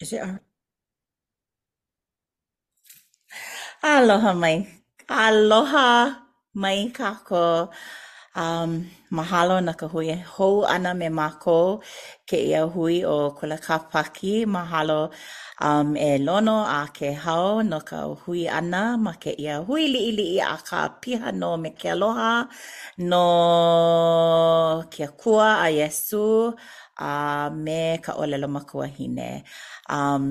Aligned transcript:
Is 0.00 0.12
it 0.12 0.18
a? 0.18 0.38
Aloha 3.82 4.32
mai. 4.32 4.56
Aloha 5.08 5.88
mai 6.54 6.78
kako. 6.94 7.70
Um, 8.36 8.70
mahalo 9.10 9.58
na 9.66 9.72
ka 9.72 9.86
hui. 9.88 10.12
Hou 10.34 10.62
ana 10.74 10.94
me 10.94 11.08
mako 11.08 11.82
ke 12.28 12.36
ia 12.50 12.62
hui 12.74 13.02
o 13.02 13.34
kula 13.38 13.58
ka 13.66 13.78
kapaki. 13.80 14.46
Mahalo 14.46 15.10
um, 15.60 15.96
e 15.96 16.18
lono 16.26 16.58
a 16.78 16.86
ke 16.98 17.10
hao 17.24 17.60
no 17.62 17.80
ka 17.90 18.00
hui 18.22 18.46
ana 18.46 18.96
ma 18.96 19.12
ke 19.22 19.34
ia 19.44 19.56
hui 19.66 19.82
li 19.92 19.98
ili 20.10 20.26
i 20.38 20.38
a 20.54 20.58
ka 20.68 20.82
piha 21.02 21.32
no 21.40 21.50
me 21.56 21.70
ke 21.70 21.88
aloha 21.94 22.34
no 23.10 23.28
ke 24.94 25.06
kua 25.22 25.48
a 25.66 25.68
Yesu. 25.80 26.54
a 27.06 27.50
me 27.64 27.98
ka 28.04 28.12
olelo 28.22 28.48
makua 28.48 28.86
hine. 28.86 29.42
Um, 29.88 30.24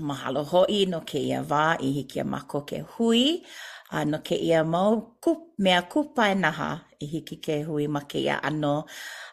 mahalo 0.00 0.44
hoi 0.52 0.84
no 0.92 1.00
ke 1.12 1.18
ia 1.28 1.40
wā 1.50 1.62
i 1.80 1.92
hiki 1.98 2.20
a 2.20 2.24
mako 2.24 2.60
ke 2.70 2.78
hui, 2.96 3.42
a 3.90 4.04
no 4.04 4.18
ke 4.18 4.36
ia 4.48 4.64
mau 4.64 5.16
kup, 5.24 5.38
mea 5.64 5.82
kupa 5.92 6.22
e 6.32 6.36
naha 6.40 6.70
i 7.02 7.06
hiki 7.12 7.36
ke 7.46 7.54
hui 7.68 7.86
ma 7.88 8.00
ke 8.10 8.18
ia 8.20 8.36
ano 8.50 8.74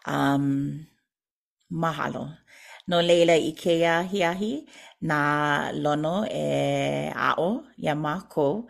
um, 0.06 0.86
mahalo. 1.84 2.24
No 2.88 3.00
leila 3.02 3.36
i 3.50 3.52
ke 3.60 3.76
ia 3.82 4.00
hiahi, 4.12 4.52
na 5.10 5.18
lono 5.84 6.16
e 6.30 6.44
a'o, 7.30 7.50
ia 7.84 7.92
mā 8.06 8.14
kou, 8.32 8.64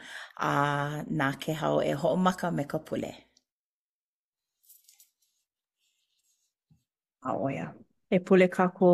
a 0.51 0.53
nā 1.23 1.29
ke 1.45 1.53
hau 1.63 1.79
e 1.83 1.93
ho'omaka 2.03 2.51
me 2.57 2.65
ka 2.71 2.79
pule. 2.87 3.13
a 7.25 7.33
oia. 7.35 7.75
E 8.11 8.21
pule 8.21 8.49
kako 8.49 8.87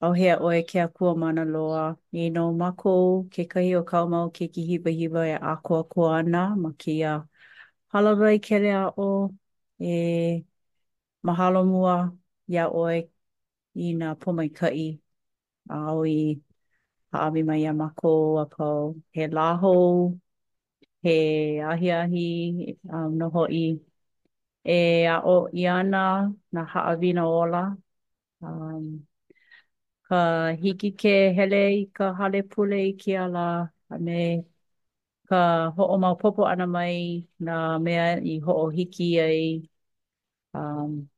au 0.00 0.12
hea 0.12 0.36
oe 0.40 0.62
ke 0.62 0.78
akua 0.86 1.14
mana 1.16 1.44
loa 1.44 1.96
i 2.12 2.30
no 2.30 2.42
mako 2.52 2.92
ke 3.32 3.46
kahi 3.52 3.74
o 3.78 3.82
kau 3.90 4.06
mau 4.14 4.30
ke 4.30 4.46
ki 4.54 4.62
hiwa 4.70 4.90
hiwa 5.00 5.22
e 5.34 5.36
a 5.52 5.56
koa 5.64 5.84
koa 5.92 6.18
ana 6.18 6.40
ma 6.56 6.70
ki 6.78 6.92
a 7.12 7.14
halawai 7.94 8.38
kere 8.46 8.70
a 8.82 8.84
o 9.08 9.08
e 9.80 9.92
mahalo 11.26 11.64
mua 11.72 11.94
ia 12.50 12.66
oe 12.80 12.96
i 13.86 13.92
na 14.00 14.14
pomai 14.20 14.48
kai 14.58 14.86
a 15.70 15.76
o 15.96 16.04
i 16.06 16.18
haami 17.12 17.42
mai 17.48 17.62
a 17.70 17.72
mako 17.82 18.08
a 18.44 18.46
pau 18.56 18.94
he 19.14 19.26
laho 19.38 19.74
he 21.04 21.14
ahi 21.70 21.90
ahi 22.00 22.24
um, 22.92 23.16
noho 23.18 23.42
i 23.62 23.64
e 24.72 25.06
a 25.06 25.16
o 25.34 25.48
i 25.52 25.66
ana 25.66 26.00
na 26.52 26.60
haawina 26.72 27.22
ola. 27.40 27.60
Um, 28.42 29.06
ka 30.08 30.16
hiki 30.62 30.90
ke 31.00 31.10
hele 31.36 31.58
i 31.78 31.80
ka 31.96 32.06
hale 32.18 32.42
pule 32.52 32.74
i 32.80 32.92
ki 33.00 33.16
ala 33.24 33.42
a 33.94 33.98
me 34.06 34.18
ka 35.28 35.38
ho 35.78 35.84
o 35.94 35.98
mau 36.04 36.16
popo 36.22 36.44
ana 36.52 36.66
mai 36.76 36.98
na 37.46 37.54
mea 37.86 38.06
i 38.34 38.38
ho 38.46 38.52
o 38.66 38.68
hiki 38.76 39.08
ai 39.26 39.42
um, 40.54 41.08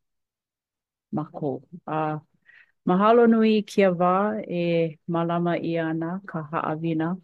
mako. 1.13 1.63
A 1.87 1.91
uh, 2.15 2.19
mahalo 2.89 3.27
nui 3.29 3.63
ki 3.73 3.83
a 3.89 3.91
wā 4.01 4.13
e 4.59 4.63
malama 5.17 5.57
i 5.73 5.77
ana 5.89 6.21
ka 6.29 6.43
haawina. 6.53 7.17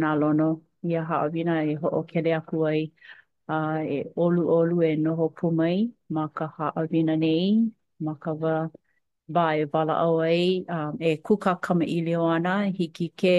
Nā 0.00 0.08
lono, 0.20 0.44
ia 0.84 1.02
haawina 1.10 1.54
e 1.70 1.74
ho 1.82 1.88
o 2.00 2.02
kere 2.10 2.32
aku 2.34 2.64
ai. 2.72 2.82
a 3.48 3.54
e 3.96 3.96
olu 4.16 4.40
olu 4.56 4.82
e 4.88 4.90
noho 5.04 5.24
pumai 5.36 5.76
ma 6.14 6.22
ka 6.36 6.44
haawina 6.56 7.12
nei, 7.22 7.72
ma 8.04 8.12
ka 8.22 8.30
wa 8.42 8.52
ba 9.34 9.40
e 9.60 9.64
wala 9.72 9.92
au 10.04 10.16
ai 10.30 10.44
um, 10.72 10.92
e 11.08 11.16
kuka 11.24 11.52
kama 11.64 11.84
i 11.96 11.98
leo 12.06 12.24
ana 12.36 12.50
hiki 12.78 13.06
ke 13.20 13.36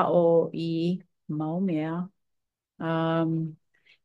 o 0.24 0.50
i 0.54 0.68
mau 1.38 1.56
mea. 1.68 1.92
Um, 2.80 3.30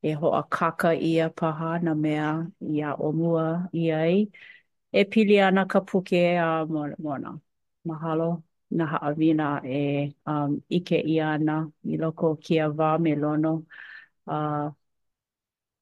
e 0.03 0.09
ho 0.19 0.27
a 0.41 0.43
kaka 0.55 0.89
ia 1.09 1.29
paha 1.29 1.69
na 1.85 1.91
mea 2.05 2.27
i 2.73 2.77
a 2.89 2.91
o 3.07 3.11
mua 3.19 3.45
i 3.81 3.83
ai. 4.01 4.15
E 4.99 5.01
pili 5.11 5.35
ana 5.47 5.65
ka 5.71 5.79
puke 5.89 6.21
a 6.47 6.63
uh, 6.63 6.91
mona. 7.05 7.31
Mahalo 7.89 8.29
na 8.77 8.83
haawina 8.93 9.45
e 9.79 9.81
um, 10.27 10.51
ike 10.77 10.97
i 11.13 11.19
ana 11.31 11.53
i 11.93 11.97
loko 12.03 12.35
kia 12.43 12.67
wā 12.79 12.89
me 13.03 13.15
lono. 13.23 13.53
Uh, 14.27 14.69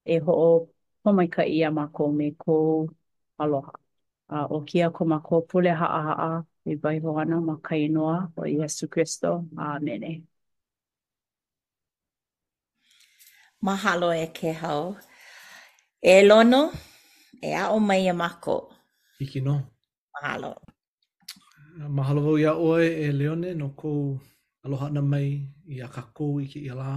e 0.06 0.18
ho'o 0.20 0.70
pomaika 1.04 1.46
i 1.46 1.64
a 1.64 1.72
mako 1.72 2.12
me 2.12 2.32
ko 2.38 2.88
aloha. 3.40 3.74
A 4.30 4.46
o 4.50 4.62
kia 4.62 4.90
ko 4.92 5.06
mako 5.06 5.42
pule 5.42 5.72
haa 5.74 6.02
haa 6.08 6.44
e 6.66 6.74
i 6.74 6.76
baiho 6.82 7.20
ana 7.20 7.42
ma 7.42 7.56
kainoa 7.58 8.30
o 8.38 8.42
Iesu 8.46 8.88
Christo. 8.88 9.46
Amene. 9.58 10.24
Mahalo 13.62 14.14
e 14.14 14.28
ke 14.34 14.52
hau. 14.54 14.96
E 16.02 16.22
lono, 16.24 16.70
e 17.42 17.50
a 17.56 17.70
o 17.74 17.80
mai 17.80 18.08
a 18.10 18.14
mako. 18.14 18.70
Iki 19.22 19.40
no. 19.42 19.56
Mahalo. 20.14 20.54
Mahalo 21.98 22.20
vau 22.26 22.38
ia 22.38 22.54
oe 22.56 22.86
e 23.06 23.12
leone 23.12 23.54
no 23.54 23.68
ko 23.80 23.90
aloha 24.66 24.88
na 24.94 25.02
mai 25.02 25.30
i 25.74 25.82
a 25.86 25.88
kakou 25.96 26.40
i 26.44 26.46
ki 26.52 26.60
i 26.70 26.72
la. 26.82 26.90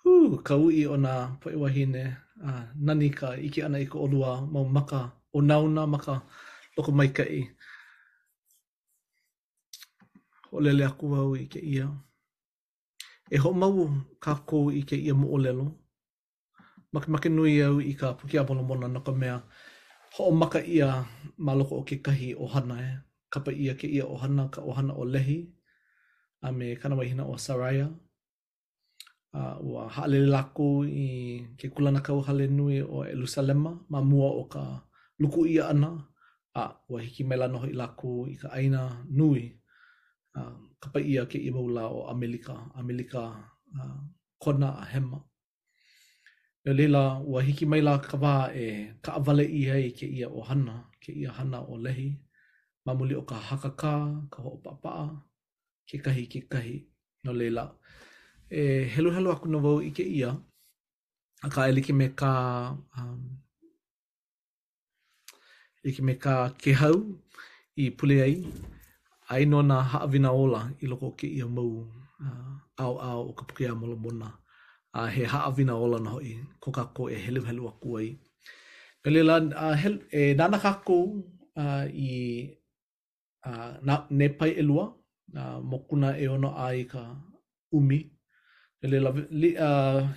Hu, 0.00 0.12
ka 0.46 0.54
ui 0.66 0.84
o 0.92 0.96
na 0.96 1.12
poe 1.40 1.54
wahine 1.64 2.04
uh, 2.44 2.64
nani 2.76 3.08
ka 3.10 3.36
iki 3.36 3.62
ana 3.62 3.78
i 3.78 3.86
ka 3.86 3.98
olua 3.98 4.40
ma 4.40 4.60
maka 4.64 5.12
o 5.32 5.38
nauna 5.40 5.86
maka 5.86 6.22
loko 6.76 6.92
mai 6.92 7.08
ka 7.08 7.24
i. 7.24 7.42
O 10.52 10.60
lele 10.60 10.84
a 10.86 10.92
au 10.92 11.36
i 11.36 11.46
ke 11.52 11.60
ia. 11.60 11.88
E 13.30 13.36
ho 13.36 13.50
mau 13.52 13.76
ka 14.24 14.32
kō 14.46 14.58
i 14.78 14.82
ke 14.88 14.96
ia 14.96 15.14
mo 15.14 15.28
o 15.28 15.36
lelo. 15.38 15.66
Maki 16.92 17.08
maki 17.10 17.28
nui 17.28 17.62
au 17.62 17.78
i 17.80 17.92
ka 17.94 18.12
puki 18.14 18.38
abono 18.38 18.62
mona 18.62 18.88
na 18.88 19.00
ka 19.00 19.12
mea. 19.12 19.42
Ho 20.14 20.24
o 20.24 20.30
maka 20.30 20.58
ia 20.64 21.04
ma 21.36 21.52
loko 21.54 21.74
o 21.80 21.82
ke 21.82 21.96
kahi 22.04 22.34
o 22.34 22.46
hana 22.46 22.76
e. 22.80 22.90
Kapa 23.30 23.52
ia 23.52 23.74
ke 23.74 23.86
ia 23.86 24.06
o 24.06 24.16
hana 24.16 24.48
ka 24.48 24.60
o 24.62 24.72
hana 24.72 24.94
o 24.94 25.04
lehi. 25.04 25.48
A 26.42 26.52
me 26.52 26.76
kanawahina 26.76 27.24
o 27.26 27.34
Saraya. 27.36 27.90
uh, 29.36 29.56
ua 29.62 29.82
hale 29.92 30.18
lako 30.32 30.86
i 30.88 31.06
ke 31.60 31.66
kulana 31.74 32.00
kau 32.04 32.18
hale 32.26 32.46
nui 32.58 32.78
o 32.82 32.98
Elusalema, 33.12 33.72
ma 33.92 33.98
mua 34.10 34.28
o 34.40 34.44
ka 34.52 34.64
luku 35.20 35.40
ia 35.52 35.64
ana, 35.72 35.90
a 36.60 36.62
ua 36.90 36.98
hiki 37.04 37.22
me 37.28 37.36
lano 37.40 37.58
i 37.72 37.74
lako 37.80 38.10
i 38.32 38.36
ka 38.40 38.48
aina 38.58 38.80
nui, 39.18 39.42
uh, 40.38 40.56
ka 40.80 40.88
pa 40.92 40.98
ia 41.12 41.22
ke 41.30 41.38
ima 41.48 41.60
ula 41.68 41.84
o 41.96 41.98
Amelika, 42.12 42.56
Amelika 42.80 43.22
uh, 43.78 43.98
kona 44.42 44.68
a 44.82 44.84
hema. 44.92 45.20
Eo 46.66 46.74
leila, 46.74 47.02
ua 47.30 47.40
hiki 47.46 47.64
mai 47.70 47.80
la 47.86 47.94
ka 48.02 48.16
wā 48.22 48.34
e 48.50 48.66
ka 49.04 49.10
awale 49.18 49.44
i 49.46 49.60
hei 49.70 49.86
ke 49.98 50.06
ia 50.18 50.28
o 50.28 50.40
hana, 50.48 50.76
ke 51.02 51.12
ia 51.14 51.30
hana 51.38 51.60
o 51.72 51.76
lehi, 51.84 52.08
mamuli 52.84 53.14
o 53.14 53.22
ka 53.22 53.36
hakaka, 53.48 53.94
ka 54.32 54.38
ho'o 54.42 54.58
papa'a, 54.66 55.06
ke 55.88 56.02
kahi, 56.04 56.24
ke 56.32 56.40
kahi, 56.52 56.74
no 57.24 57.32
leila. 57.32 57.70
e 58.50 58.60
helu 58.94 59.10
helu 59.16 59.30
aku 59.34 59.46
no 59.50 59.58
vau 59.64 59.78
ike 59.88 60.04
ia, 60.16 60.30
a 61.46 61.48
ka 61.54 61.60
eliki 61.70 61.92
me 62.00 62.06
ka, 62.20 62.30
um, 62.98 63.20
iki 65.88 66.02
me 66.06 66.14
ka 66.24 66.34
kehau 66.62 66.96
i 67.82 67.84
pule 67.98 68.16
ai, 68.26 68.34
a 69.32 69.42
ino 69.42 69.58
na 69.70 69.76
haawina 69.90 70.30
ola 70.42 70.60
i 70.82 70.86
loko 70.90 71.10
ke 71.18 71.26
ia 71.36 71.46
mau 71.46 71.70
uh, 72.24 72.52
au 72.84 72.94
au 73.08 73.20
o 73.30 73.32
ka 73.38 73.44
puke 73.48 73.64
a 73.66 73.74
mola 73.74 73.96
mona, 73.96 74.28
a 74.94 75.00
uh, 75.04 75.08
he 75.14 75.22
haawina 75.32 75.74
ola 75.84 75.98
na 76.04 76.10
hoi, 76.14 76.34
ko 76.62 76.70
ka 76.78 76.84
ko 76.94 77.08
e 77.14 77.18
helu 77.24 77.40
helu 77.48 77.68
aku 77.70 77.98
ai. 77.98 78.08
Ka 79.02 79.08
e 79.10 79.14
lila, 79.14 79.36
uh, 79.64 79.74
hel, 79.82 79.96
e 80.12 80.22
nana 80.38 80.58
ka 80.64 80.72
ko 80.86 80.96
uh, 81.62 81.84
i 82.10 82.10
uh, 83.48 83.72
na, 83.86 84.04
ne 84.18 84.26
pai 84.38 84.50
elua, 84.62 84.84
uh, 85.40 85.58
mokuna 85.70 86.08
e 86.22 86.28
ono 86.36 86.50
ai 86.66 86.84
ka 86.92 87.02
umi, 87.76 87.98
E 88.84 88.86
le 88.92 88.98
la 89.04 89.10
li 89.42 89.50
a 89.68 89.70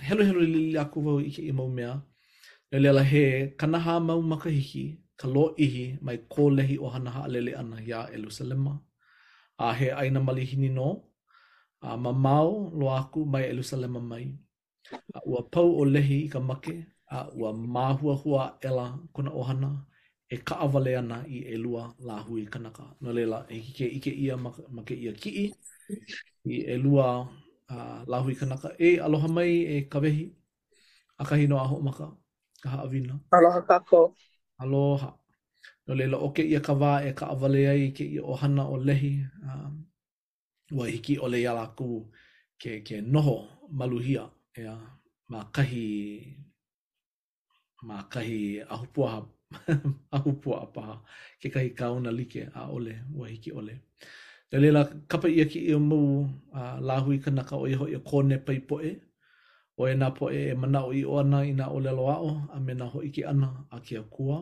hello 0.06 0.22
hello 0.28 0.40
li 0.54 0.62
la 0.76 0.82
ku 0.92 0.98
vo 1.04 1.12
i 1.28 1.30
ke 1.36 1.42
i 1.50 1.52
mo 1.58 1.64
me 1.76 1.84
e 2.74 2.76
a 2.90 2.92
la 2.96 3.04
he 3.12 3.22
kana 3.60 3.78
ha 3.84 3.94
ma 4.06 4.12
u 4.20 4.22
makahiki 4.32 4.84
ka 5.20 5.26
lo 5.34 5.44
ihi 5.64 5.86
mai 6.04 6.18
ko 6.32 6.42
lehi 6.56 6.76
o 6.84 6.86
hana 6.94 7.10
ha 7.16 7.22
lele 7.32 7.52
ana 7.60 7.76
ya 7.90 8.00
elusalema 8.14 8.72
a 9.64 9.66
he 9.78 9.88
aina 10.00 10.18
mali 10.26 10.44
hini 10.50 10.70
no 10.78 10.88
a 11.86 11.88
ma 12.04 12.10
mau 12.26 12.50
lo 12.78 12.86
aku 13.00 13.18
mai 13.32 13.44
elusalema 13.52 14.00
mai 14.10 14.24
a 15.16 15.18
ua 15.30 15.40
pau 15.52 15.68
o 15.80 15.82
lehi 15.94 16.16
i 16.24 16.28
ka 16.34 16.40
make 16.48 16.72
a 17.18 17.18
ua 17.38 17.48
mahua 17.74 18.14
hua 18.22 18.42
ela 18.68 18.86
kuna 19.14 19.30
ohana 19.40 19.70
e 20.34 20.36
ka 20.48 20.54
awale 20.64 20.92
ana 21.00 21.16
i 21.36 21.38
e 21.54 21.56
lua 21.64 21.82
la 22.06 22.16
hui 22.26 22.42
kanaka. 22.52 22.84
No 23.02 23.08
leila, 23.16 23.38
e 23.54 23.56
ike, 23.68 23.86
ike 23.98 24.12
ia 24.24 24.34
ma, 24.44 24.50
ma 24.74 24.80
ke 24.88 24.94
ia 25.04 25.12
ki 25.22 25.30
i, 25.42 25.44
i 26.54 26.56
e 26.74 26.76
lua 26.84 27.06
uh, 27.74 28.00
lahui 28.10 28.34
kanaka. 28.34 28.74
E, 28.78 28.98
aloha 28.98 29.28
mai 29.28 29.50
e 29.66 29.74
kawehi, 29.90 30.26
a 31.18 31.24
kahi 31.24 31.46
no 31.48 31.56
aho 31.58 31.80
maka, 31.80 32.06
kaha 32.62 32.78
awina. 32.84 33.14
Aloha 33.32 33.60
kako. 33.66 34.14
Aloha. 34.60 35.10
No 35.86 35.94
leila 35.94 36.18
oke 36.18 36.42
ia 36.42 36.60
kawa 36.60 37.00
e 37.06 37.12
ka 37.12 37.26
awale 37.32 37.68
ai 37.70 37.90
ke 37.96 38.04
i 38.04 38.18
ohana 38.20 38.66
o 38.68 38.76
lehi, 38.76 39.20
um, 39.44 39.72
wa 40.76 40.86
hiki 40.86 41.18
o 41.18 41.28
leia 41.28 41.52
laku 41.54 42.06
ke, 42.60 42.80
ke 42.86 43.00
noho 43.02 43.48
maluhia, 43.72 44.30
e 44.56 44.64
a, 44.66 44.76
ma 45.30 45.44
kahi, 45.52 46.38
ma 47.82 48.02
kahi 48.08 48.60
a 48.64 48.76
a 48.84 49.22
ahupua 50.14 50.62
apaha, 50.62 51.02
ke 51.42 51.50
kahi 51.50 51.74
kauna 51.74 52.14
like 52.14 52.36
a 52.38 52.62
ole, 52.70 52.94
wa 53.12 53.26
hiki 53.26 53.50
Ole. 53.50 53.80
Ia 54.50 54.58
lela 54.58 54.82
kapa 55.06 55.30
ia 55.30 55.46
ki 55.46 55.62
ia 55.70 55.78
mu 55.78 56.26
uh, 56.50 56.76
lahui 56.82 57.22
ka 57.22 57.30
naka 57.30 57.54
o 57.54 57.70
iho 57.70 57.86
i 57.86 57.98
kone 58.02 58.34
pai 58.46 58.58
poe. 58.68 58.90
O 59.80 59.86
e 59.90 59.94
nā 60.00 60.08
poe 60.18 60.34
e 60.50 60.54
mana 60.60 60.80
o 60.84 60.90
i 60.92 61.02
o 61.10 61.22
ana 61.22 61.38
i 61.48 61.52
nā 61.58 61.66
o 61.70 61.76
lelo 61.84 62.04
a 62.10 62.16
a 62.54 62.58
me 62.66 62.72
nā 62.80 62.86
hoi 62.92 63.08
ki 63.14 63.22
ana 63.32 63.48
a 63.74 63.80
ki 63.86 63.94
a 64.02 64.02
kua. 64.14 64.38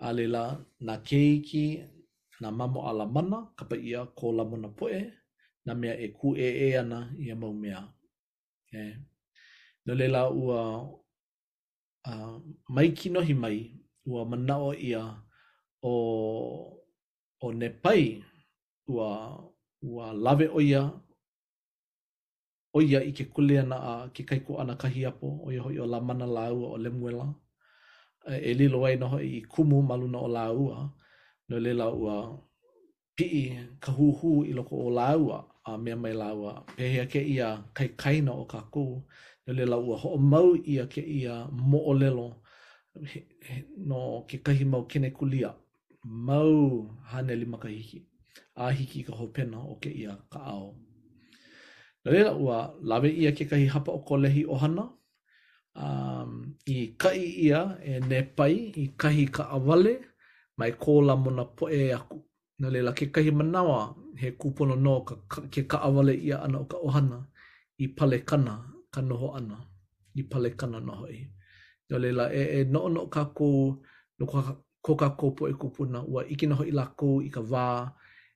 A 0.00 0.08
lela 0.16 0.42
nā 0.86 0.94
keiki 1.08 1.64
nā 2.42 2.48
mamo 2.58 2.80
ala 2.88 3.04
mana 3.06 3.38
kapa 3.58 3.76
ia 3.76 4.06
ko 4.18 4.32
lamo 4.32 4.56
na 4.56 4.68
poe 4.68 4.98
nā 5.66 5.72
mea 5.80 5.94
e 6.04 6.08
ku 6.18 6.34
e 6.36 6.48
e 6.68 6.78
ana 6.80 7.12
i 7.18 7.28
a 7.30 7.34
mau 7.36 7.52
mea. 7.52 7.80
Okay. 8.66 8.96
Nō 9.86 9.92
lela 10.00 10.30
ua 10.32 10.60
uh, 12.10 12.34
mai 12.72 12.88
ki 12.96 13.10
nohi 13.12 13.34
mai 13.36 13.56
ua 14.08 14.24
mana 14.24 14.56
o 14.58 14.72
ia 14.74 15.04
o, 15.84 15.92
o 17.44 17.46
ne 17.52 17.68
pai 17.70 18.22
ua 18.88 19.36
ua 19.82 20.12
lave 20.12 20.48
oia, 20.48 20.92
oia 22.74 23.00
i 23.04 23.12
ke 23.12 23.24
kule 23.24 23.60
ana 23.60 23.76
a 23.76 24.08
ke 24.14 24.22
kaiko 24.24 24.58
ana 24.60 24.74
kahi 24.76 25.06
apo 25.06 25.28
o 25.46 25.52
ia 25.52 25.62
hoi 25.62 25.78
o 25.78 25.86
la 25.86 26.00
mana 26.00 26.26
la 26.26 26.52
ua 26.52 26.68
o 26.74 26.76
le 26.78 26.90
muela 26.90 27.34
e, 28.28 28.34
e 28.50 28.54
lilo 28.54 28.84
ai 28.86 28.96
noho 28.96 29.20
i 29.20 29.42
kumu 29.42 29.82
maluna 29.82 30.18
o 30.18 30.28
la 30.28 30.52
ua 30.52 30.90
no 31.48 31.58
le 31.58 31.72
la 31.74 31.88
ua 31.88 32.38
pii 33.16 33.58
ka 33.80 33.92
huhu 33.92 34.44
i 34.44 34.52
loko 34.52 34.76
o 34.86 34.90
la 34.90 35.16
ua 35.16 35.38
a 35.64 35.78
mea 35.78 35.96
mai 35.96 36.12
la 36.14 36.34
ua 36.34 36.52
pehea 36.76 37.06
ke 37.06 37.20
ia 37.20 37.64
kai 37.74 37.88
kaina 37.88 38.32
o 38.32 38.44
kaku 38.44 39.02
no 39.46 39.50
le 39.52 39.64
la 39.66 39.76
ua 39.78 39.96
ho 39.98 40.08
o 40.08 40.16
mau 40.18 40.56
ia 40.64 40.86
ke 40.86 41.00
ia 41.02 41.48
mo 41.50 41.78
o 41.90 41.92
lelo 41.94 42.28
no 43.88 44.00
ke 44.28 44.36
kahi 44.38 44.64
mau 44.64 44.82
kene 44.90 45.10
kulia 45.10 45.50
mau 46.02 46.62
hane 47.10 47.34
limakahiki 47.36 48.09
a 48.60 48.64
hiki 48.76 49.00
ka 49.06 49.12
hopena 49.18 49.58
o 49.72 49.74
ke 49.82 49.90
ia 50.02 50.14
ka 50.32 50.40
ao. 50.52 50.68
Na 52.04 52.08
reira 52.12 52.32
ua 52.42 52.58
lawe 52.88 53.08
ia 53.20 53.30
ke 53.36 53.44
kahi 53.50 53.66
hapa 53.74 53.90
o 53.98 54.00
ko 54.08 54.14
lehi 54.22 54.42
hana, 54.62 54.84
um, 55.84 56.30
i 56.74 56.76
kai 57.02 57.20
ia 57.46 57.60
e 57.92 57.94
ne 58.10 58.20
pai 58.36 58.54
i 58.84 58.86
kahi 59.00 59.24
ka 59.36 59.42
awale 59.56 59.94
mai 60.58 60.72
kōla 60.82 61.14
mona 61.24 61.44
poe 61.56 61.82
aku. 61.98 62.16
Na 62.60 62.66
lela 62.74 62.92
ke 62.92 63.06
kahi 63.14 63.30
manawa 63.30 63.78
he 64.20 64.28
kupono 64.40 64.74
no 64.76 65.00
ka, 65.00 65.14
ke 65.52 65.62
ka 65.70 65.78
awale 65.86 66.14
ia 66.26 66.36
ana 66.44 66.58
o 66.60 66.64
ka 66.64 66.78
ohana 66.86 67.18
i 67.78 67.86
pale 67.96 68.18
kana 68.28 68.54
ka 68.94 69.00
noho 69.00 69.28
ana, 69.38 69.56
i 70.16 70.22
pale 70.22 70.50
kana 70.58 70.80
noho 70.80 71.06
i. 71.08 71.20
Nā 71.90 71.96
reira 72.02 72.24
e, 72.32 72.42
e 72.60 72.64
no 72.64 72.88
no 72.88 73.06
ka 73.08 73.22
kō, 73.36 73.48
no 74.18 74.24
ka 74.26 74.40
kō 74.84 74.92
ka 75.00 75.08
kō 75.18 75.26
poe 75.36 75.50
kūpuna 75.60 76.04
ua 76.10 76.22
ikinoho 76.32 76.62
i 76.70 76.72
lako 76.72 77.08
i 77.28 77.30
ka 77.34 77.40
vaa, 77.40 77.80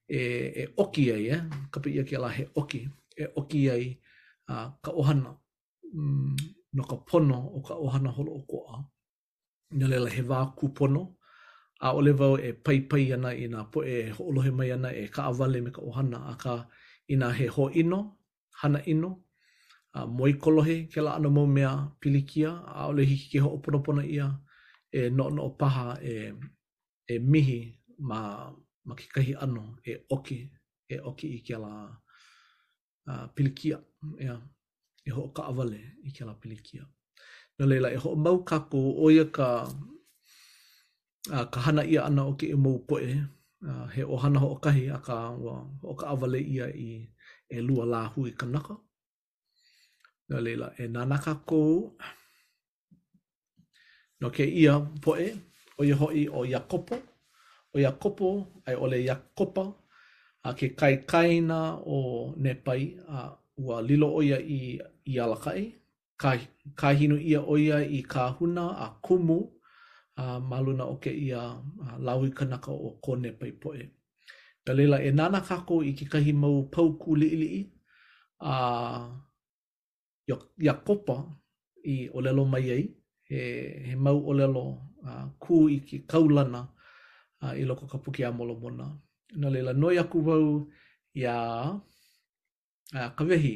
e, 0.09 0.19
e 0.63 0.69
oki 0.77 1.13
ai, 1.13 1.25
eh? 1.31 1.43
ka 1.71 1.81
pia 1.81 2.03
ki 2.05 2.17
ala 2.17 2.29
he 2.29 2.47
oki, 2.57 2.89
e 3.17 3.25
oki 3.37 3.71
ai 3.71 3.97
uh, 4.49 4.69
ka 4.83 4.93
ohana, 4.93 5.37
mm, 5.95 6.37
no 6.73 6.83
ka 6.85 6.97
pono 6.97 7.39
o 7.57 7.61
ka 7.61 7.75
ohana 7.75 8.11
holo 8.17 8.33
o 8.39 8.43
koa, 8.51 8.77
nga 9.75 9.87
lela 9.91 10.09
he 10.15 10.23
wā 10.23 10.41
kupono, 10.59 11.03
a 11.81 11.89
ole 11.97 12.13
vau 12.21 12.35
e 12.37 12.51
pai 12.65 12.79
pai 12.91 13.13
ana 13.15 13.31
i 13.35 13.45
nga 13.53 13.61
po 13.73 13.79
e 13.93 14.11
hoolohe 14.17 14.51
mai 14.59 14.71
ana 14.77 14.91
e 14.93 15.05
ka 15.15 15.21
avale 15.31 15.59
me 15.65 15.71
ka 15.77 15.83
ohana, 15.89 16.19
a 16.33 16.35
ka 16.43 16.53
i 17.09 17.15
nga 17.17 17.29
he 17.39 17.47
ho 17.55 17.65
ino, 17.81 18.01
hana 18.61 18.79
ino, 18.93 19.11
a 19.97 20.01
moi 20.17 20.33
kolohe 20.43 20.77
ke 20.93 21.01
la 21.05 21.11
ana 21.17 21.29
mou 21.37 21.47
mea 21.57 21.71
pilikia, 22.01 22.51
a 22.67 22.81
ole 22.91 23.05
hiki 23.05 23.27
ke 23.39 23.43
hoopono 23.45 23.79
pono 23.85 24.03
ia, 24.17 24.27
e 24.99 25.11
no 25.17 25.29
no 25.37 25.49
paha 25.61 25.87
e, 26.03 26.15
e 27.13 27.19
mihi 27.19 27.61
ma 28.09 28.19
ma 28.87 28.93
ke 28.99 29.05
kahi 29.15 29.33
ano 29.45 29.65
e 29.91 29.93
oki, 30.15 30.39
e 30.95 30.97
oki 31.11 31.27
i 31.37 31.39
ke 31.47 31.57
la 31.65 31.75
uh, 33.11 33.27
pilikia, 33.35 33.77
ea, 34.25 34.37
e 35.09 35.11
ho 35.17 35.23
ka 35.37 35.43
awale 35.51 35.81
i 36.09 36.11
ke 36.17 36.25
la 36.29 36.35
pilikia. 36.41 36.85
Nā 37.59 37.65
leila, 37.71 37.89
e 37.97 37.99
ho 38.03 38.11
mau 38.25 38.39
kako 38.51 38.81
o 39.05 39.09
ia 39.15 39.25
ka, 39.37 39.49
uh, 41.35 41.47
ka 41.53 41.59
hana 41.65 41.83
ia 41.93 42.03
ana 42.09 42.27
o 42.31 42.35
ke 42.41 42.47
e 42.55 42.59
mau 42.65 42.77
poe, 42.89 43.05
uh, 43.69 43.87
he 43.95 44.03
ohana 44.15 44.39
ho 44.45 44.53
o 44.57 44.59
kahi 44.65 44.85
a 44.97 45.01
ka, 45.07 45.19
wa, 45.45 45.55
ho 45.87 45.95
ka 46.01 46.07
awale 46.13 46.41
ia 46.55 46.69
i 46.89 47.07
e 47.49 47.61
lua 47.67 47.87
la 47.93 48.03
hui 48.13 48.33
kanaka. 48.41 48.77
Nā 50.29 50.45
leila, 50.45 50.69
e 50.83 50.89
nāna 50.93 51.17
kako, 51.25 51.63
no 54.21 54.31
ke 54.37 54.45
ia 54.45 54.77
poe, 55.07 55.33
o 55.81 55.85
ia 55.89 55.97
hoi 56.01 56.29
o 56.37 56.45
ia 56.49 56.61
kopo, 56.69 57.01
o 57.75 57.79
ia 57.79 57.93
kopo, 57.93 58.47
ai 58.67 58.75
ole 58.75 58.99
ia 59.05 59.17
kopa, 59.37 59.65
a 60.45 60.53
ke 60.55 60.69
kai 60.79 60.97
kaina 61.13 61.59
o 61.95 62.35
ne 62.43 62.53
pai, 62.65 62.83
a 63.17 63.31
ua 63.65 63.77
lilo 63.87 64.09
o 64.09 64.21
ia 64.23 64.39
i, 64.39 64.79
i 65.11 65.19
kai 65.45 65.63
ka, 66.23 66.31
ka 66.81 66.89
hinu 66.99 67.17
ia 67.31 67.41
o 67.41 67.55
ia 67.67 67.79
i 67.79 68.01
ka 68.13 68.23
huna 68.39 68.65
a 68.79 68.87
kumu, 69.05 69.39
a 70.23 70.41
maluna 70.51 70.85
o 70.93 70.97
ke 71.03 71.11
ia 71.29 71.41
a, 71.41 71.99
lau 72.07 72.21
i 72.25 72.31
o 72.87 72.91
ko 73.05 73.13
ne 73.23 73.31
pai 73.39 73.53
poe. 73.61 73.85
Pelela 74.65 74.99
e 75.03 75.11
nana 75.19 75.41
kako 75.49 75.75
i 75.89 75.93
ke 75.99 76.05
kahi 76.13 76.33
mau 76.43 76.59
pau 76.73 76.89
ku 77.01 77.17
ili 77.17 77.47
i, 77.47 77.65
a 78.41 78.55
ia, 80.29 80.37
ia 80.67 80.75
kopa 80.87 81.17
i 81.93 82.09
olelo 82.17 82.45
mai 82.53 82.67
ai, 82.77 82.85
he, 83.29 83.41
he 83.87 83.95
mau 83.97 84.19
olelo 84.31 84.65
a, 85.07 85.13
ku 85.43 85.69
i 85.69 85.77
ke 85.89 85.97
kaulana, 86.13 86.63
uh, 87.45 87.53
i 87.57 87.65
loko 87.65 87.87
ka 87.91 87.99
puki 87.99 88.25
a 88.25 88.33
molomona. 88.33 88.89
Nā 89.37 89.51
leila, 89.53 89.73
noi 89.73 89.99
aku 89.99 90.23
wau 90.29 90.47
i 91.15 91.25
a 91.29 91.39
uh, 92.95 93.09
kawehi 93.19 93.55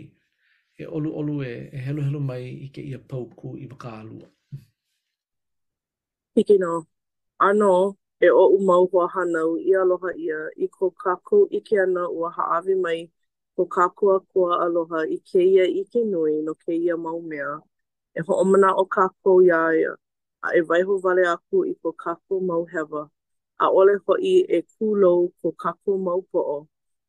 e 0.79 0.87
olu 0.87 1.13
olu 1.19 1.41
e, 1.45 1.55
e 1.73 1.79
helu 1.87 2.03
helu 2.03 2.21
mai 2.21 2.43
i 2.51 2.69
ke 2.75 2.83
ia 2.83 2.99
pau 2.99 3.25
ku 3.37 3.57
i 3.57 3.67
waka 3.67 3.93
alua. 4.01 4.27
Hiki 6.35 6.59
no, 6.59 6.85
ano 7.39 7.95
e 8.21 8.31
o 8.31 8.45
umau 8.59 8.89
hua 8.91 9.09
hanau 9.15 9.57
i 9.59 9.75
aloha 9.75 10.13
ia 10.17 10.51
i 10.57 10.69
ko 10.69 10.91
kako 10.91 11.47
i 11.51 11.61
ke 11.61 11.81
ana 11.83 12.09
ua 12.09 12.31
haawi 12.31 12.75
mai 12.83 13.01
ko 13.57 13.67
kako 13.67 14.15
a 14.17 14.21
kua 14.21 14.61
aloha 14.67 15.03
i 15.07 15.19
ke 15.19 15.43
ia 15.43 15.65
i 15.67 15.83
ke 15.93 16.05
nui 16.05 16.43
no 16.43 16.55
ke 16.55 16.73
ia 16.75 16.97
mau 16.97 17.21
mea 17.21 17.59
e 18.15 18.21
ho 18.27 18.35
o 18.77 18.85
kako 18.85 19.43
ia 19.43 19.61
ia 19.75 19.93
a 20.43 20.49
e 20.59 20.63
waiho 20.69 20.99
vale 21.03 21.27
aku 21.29 21.65
i 21.67 21.75
ko 21.83 21.93
kako 21.93 22.41
mau 22.41 22.65
hewa. 22.65 23.11
a 23.59 23.67
ole 23.79 23.99
hoi 24.07 24.35
e 24.47 24.59
kūlou 24.73 25.23
ko 25.43 25.51
kako 25.63 25.93
maupo'o, 26.07 26.57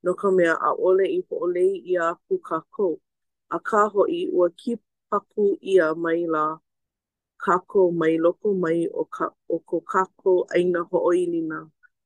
no 0.03 0.11
ka 0.21 0.27
mea 0.37 0.55
a 0.57 0.69
ole 0.87 1.05
i 1.05 1.19
ho 1.27 1.35
olei 1.45 1.73
ia 1.93 2.05
ku 2.27 2.35
kako, 2.49 2.87
a 3.53 3.57
ka 3.67 3.81
hoi 3.93 4.27
ua 4.37 4.47
ki 4.59 4.73
paku 5.11 5.57
ia 5.73 5.93
mai 6.03 6.21
la 6.33 6.45
kako 7.45 7.81
mai 7.99 8.13
loko 8.23 8.49
mai 8.63 8.79
o, 8.93 9.03
ka, 9.15 9.25
o 9.47 9.55
ko 9.69 9.77
kako 9.93 10.33
aina 10.55 10.81
ho 10.91 10.97
oinina, 11.13 11.59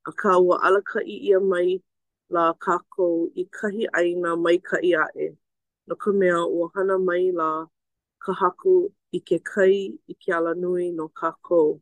a 0.06 0.12
ka 0.20 0.32
ua 0.46 0.56
alaka 0.66 1.00
i 1.00 1.18
ia 1.30 1.40
mai 1.40 1.70
la 2.36 2.54
kako 2.66 3.08
i 3.36 3.44
kahi 3.58 3.84
aina 4.00 4.30
mai 4.44 4.58
ka 4.68 4.78
i 4.84 4.92
ae, 5.06 5.28
no 5.88 5.96
ka 6.02 6.12
mea 6.20 6.38
ua 6.56 6.68
hana 6.76 6.98
mai 7.08 7.32
la 7.40 7.64
ka 8.24 8.32
haku 8.42 8.76
i 9.12 9.20
ke 9.28 9.38
kai 9.52 9.76
i 10.08 10.14
ke 10.22 10.32
ala 10.38 10.52
no 10.62 11.08
kako. 11.20 11.80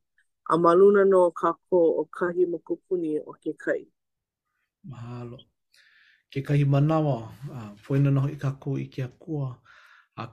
a 0.53 0.55
maluna 0.63 1.03
no 1.07 1.21
ka 1.41 1.51
ko 1.71 1.79
o 2.01 2.03
kahi 2.17 2.43
makupuni 2.51 3.15
o 3.23 3.31
ke 3.39 3.53
kai. 3.63 3.83
Mahalo. 4.83 5.37
Ke 6.31 6.39
kahi 6.47 6.65
manawa, 6.73 7.17
uh, 7.57 7.71
poena 7.83 8.09
noho 8.11 8.27
i 8.35 8.37
ka 8.43 8.51
ko 8.59 8.75
i 8.75 8.87
ke 8.91 9.01
akua, 9.07 9.47
a 10.21 10.23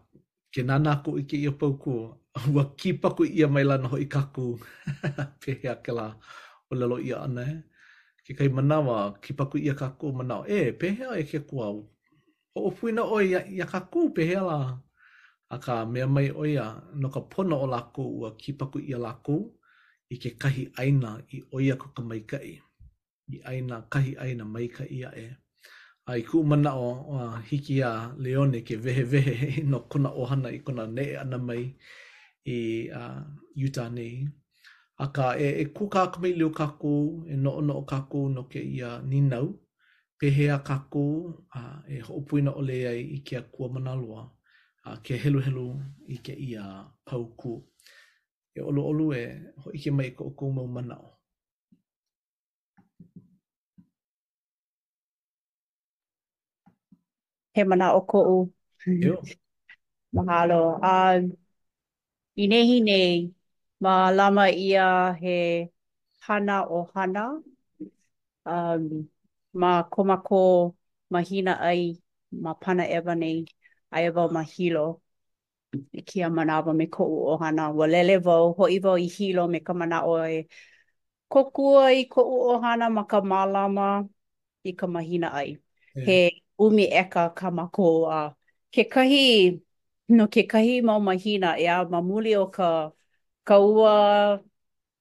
ke 0.52 0.62
nana 0.66 1.02
ko 1.06 1.14
i 1.22 1.22
ke 1.22 1.38
i 1.38 1.46
opauko, 1.50 1.96
ua 2.54 2.64
ki 2.78 2.92
paku 2.98 3.30
i 3.30 3.42
a 3.46 3.48
maila 3.48 3.78
noho 3.78 3.96
i 4.02 4.08
ka 4.10 4.26
ko, 4.34 4.58
pehea 5.42 5.78
ke 5.84 5.92
la 5.94 6.08
o 6.70 6.72
lalo 6.74 6.98
i 6.98 7.10
a 7.14 7.22
ana 7.26 7.44
he. 7.50 7.56
Ke 8.26 8.32
kahi 8.38 8.50
manawa, 8.50 8.96
ki 9.22 9.32
paku 9.38 9.62
i 9.62 9.70
a 9.72 9.74
ka 9.78 9.88
ko 9.98 10.10
manawa, 10.18 10.44
e, 10.50 10.72
pehea 10.80 11.14
e 11.16 11.22
ke 11.30 11.40
kua, 11.48 11.70
o 11.70 12.58
opuina 12.68 13.06
oi 13.06 13.30
i 13.54 13.60
a 13.62 13.66
ka 13.70 13.80
ko, 13.86 14.08
pehea 14.12 14.42
la, 14.44 14.58
a 15.50 15.56
ka 15.62 15.84
mea 15.88 16.06
mai 16.06 16.28
oia, 16.34 16.74
no 16.94 17.08
ka 17.08 17.20
pono 17.32 17.62
o 17.64 17.68
la 17.70 17.80
ko 17.94 18.02
ua 18.20 18.30
ki 18.40 18.52
paku 18.60 18.78
i 18.84 18.92
a 18.94 18.98
la 19.00 19.14
ko, 19.24 19.38
i 20.10 20.16
ke 20.22 20.30
kahi 20.40 20.62
aina 20.80 21.10
i 21.36 21.38
oia 21.56 21.74
ko 21.80 21.88
ka 21.96 22.02
maikai. 22.08 22.52
I 23.34 23.38
aina 23.50 23.76
kahi 23.92 24.12
aina 24.24 24.44
maika 24.54 24.84
ia 24.96 25.10
e. 25.24 25.28
A 26.08 26.16
i 26.20 26.22
kūmana 26.28 26.70
o 26.86 26.88
a 27.18 27.22
hiki 27.50 27.76
a 27.90 27.92
Leone 28.24 28.60
ke 28.64 28.76
vehe 28.84 29.02
vehe 29.12 29.48
no 29.70 29.78
kona 29.90 30.08
ohana 30.20 30.48
i 30.56 30.60
kona 30.66 30.86
ne 30.96 31.04
ana 31.22 31.38
mai 31.38 31.64
i 32.46 32.60
a, 33.00 33.02
Utah 33.68 33.88
nei. 33.92 34.24
A 35.04 35.06
ka 35.14 35.34
e, 35.36 35.48
e 35.62 35.64
kūkā 35.76 36.06
kumei 36.12 36.32
leo 36.38 36.50
kāku, 36.58 36.92
e 37.32 37.36
no 37.42 37.50
ono 37.60 37.74
o 37.80 37.84
kāku 37.92 38.28
no 38.32 38.42
ke 38.52 38.60
ia 38.64 38.90
ninau. 39.10 39.48
Pehea 40.18 40.56
kāku 40.68 41.04
a, 41.58 41.60
e 41.96 42.00
hoopuina 42.08 42.56
o 42.56 42.60
leai 42.70 43.04
i 43.18 43.20
kia 43.26 43.42
kua 43.52 43.68
manaloa. 43.74 44.24
A, 44.84 44.96
ke 45.04 45.20
helu 45.24 45.40
helu 45.46 45.66
i 46.14 46.16
ke 46.24 46.32
ia 46.50 46.64
pau 47.10 47.26
kua. 47.36 47.60
e 48.58 48.60
olu 48.68 48.80
olu 48.90 49.04
e 49.20 49.22
ho 49.62 49.66
ike 49.78 49.90
mai 49.98 50.10
ko 50.16 50.22
oku 50.28 50.44
mau 50.56 50.68
manao. 50.76 51.06
He 57.54 57.60
mana 57.70 57.86
o 57.98 58.00
ko 58.10 58.18
u. 58.34 58.36
Mahalo. 60.16 60.60
Um, 60.90 61.24
I 62.42 62.44
nehi 62.50 62.76
nei, 62.86 63.12
ma 63.82 63.92
lama 64.16 64.44
ia 64.66 64.86
he 65.22 65.38
hana 66.26 66.56
o 66.78 66.78
hana. 66.94 67.24
Um, 68.54 68.84
ma 69.60 69.70
komako 69.92 70.40
mahina 71.14 71.52
ai 71.70 71.82
ma 72.44 72.52
pana 72.62 72.84
ewa 72.96 73.14
nei. 73.22 73.38
Ai 73.92 74.02
ewa 74.08 74.24
mahilo 74.36 74.86
e 75.96 76.02
kia 76.08 76.28
manawa 76.36 76.72
me 76.76 76.86
ko'u 76.86 77.16
ohana. 77.34 77.70
Wa 77.78 77.86
lele 77.92 78.16
vau, 78.20 78.52
ho'i 78.58 78.78
vau 78.80 78.96
i 78.98 79.06
hilo 79.16 79.48
me 79.52 79.58
ka 79.66 79.72
mana 79.74 79.98
oe. 80.08 80.46
Ko 81.32 81.44
kua 81.54 81.92
i 81.92 82.04
ko'u 82.08 82.36
ohana 82.54 82.88
ma 82.96 83.02
ka 83.10 83.20
malama 83.20 83.88
i 84.64 84.72
ka 84.76 84.86
mahina 84.86 85.28
ai. 85.32 85.58
Yeah. 85.94 86.04
He 86.06 86.42
umi 86.60 86.86
eka 87.02 87.34
ka 87.38 87.50
makoa. 87.50 88.34
Ke 88.72 88.84
kahi, 88.90 89.60
no 90.08 90.26
ke 90.28 90.42
kahi 90.48 90.80
mau 90.82 91.00
mahina 91.00 91.56
ea 91.60 91.84
mamuli 91.84 92.32
o 92.36 92.46
ka 92.50 92.90
ka 93.44 93.58
ua 93.60 93.96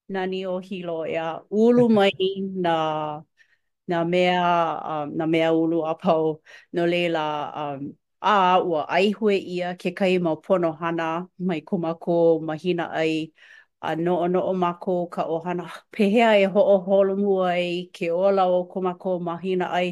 nani 0.09 0.45
o 0.47 0.59
hilo 0.59 1.05
ea. 1.07 1.39
Ulu 1.49 1.87
mai 1.97 2.17
na, 2.63 2.75
na, 3.87 4.03
mea, 4.03 4.43
um, 4.89 5.15
na 5.17 5.25
mea 5.27 5.49
ulu 5.53 5.83
a 5.87 5.95
pau. 5.95 6.41
No 6.73 6.83
lela 6.85 7.23
um, 7.55 7.93
a 8.27 8.59
ua 8.63 8.87
aihue 8.89 9.35
ia 9.37 9.75
ke 9.79 9.89
kai 9.95 10.19
mau 10.19 10.35
pono 10.43 10.71
hana 10.71 11.27
mai 11.47 11.61
kumako 11.61 12.39
mahina 12.43 12.85
ai 12.91 13.31
a 13.81 13.95
no 13.95 14.27
no 14.27 14.39
o 14.51 14.53
mako 14.53 15.07
ka 15.13 15.23
ohana 15.35 15.63
pehea 15.93 16.31
e 16.43 16.45
ho 16.53 16.59
o 16.75 16.77
holo 16.87 17.15
ai 17.47 17.87
ke 17.95 18.07
ola 18.11 18.43
o 18.43 18.67
kumako 18.71 19.09
mahina 19.23 19.65
ai 19.79 19.89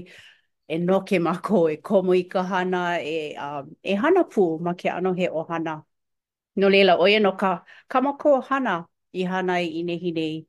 e 0.68 0.78
no 0.78 1.00
ke 1.08 1.18
mako 1.28 1.58
e 1.74 1.78
komo 1.78 2.12
i 2.16 2.24
ka 2.32 2.42
hana 2.52 3.00
e, 3.00 3.36
um, 3.38 3.72
e 3.84 3.94
hana 3.96 4.22
pū 4.32 4.60
ma 4.60 4.74
ke 4.76 4.90
ano 4.92 5.14
he 5.14 5.28
ohana. 5.30 5.84
No 6.60 6.68
lela 6.68 6.98
o 7.00 7.06
no 7.20 7.32
ka, 7.40 7.64
ka 7.88 8.02
mako 8.02 8.40
ohana 8.42 8.86
i 9.14 9.24
hana 9.24 9.54
i 9.64 9.80
ine 9.80 9.96
hinei 10.04 10.16
nei. 10.16 10.46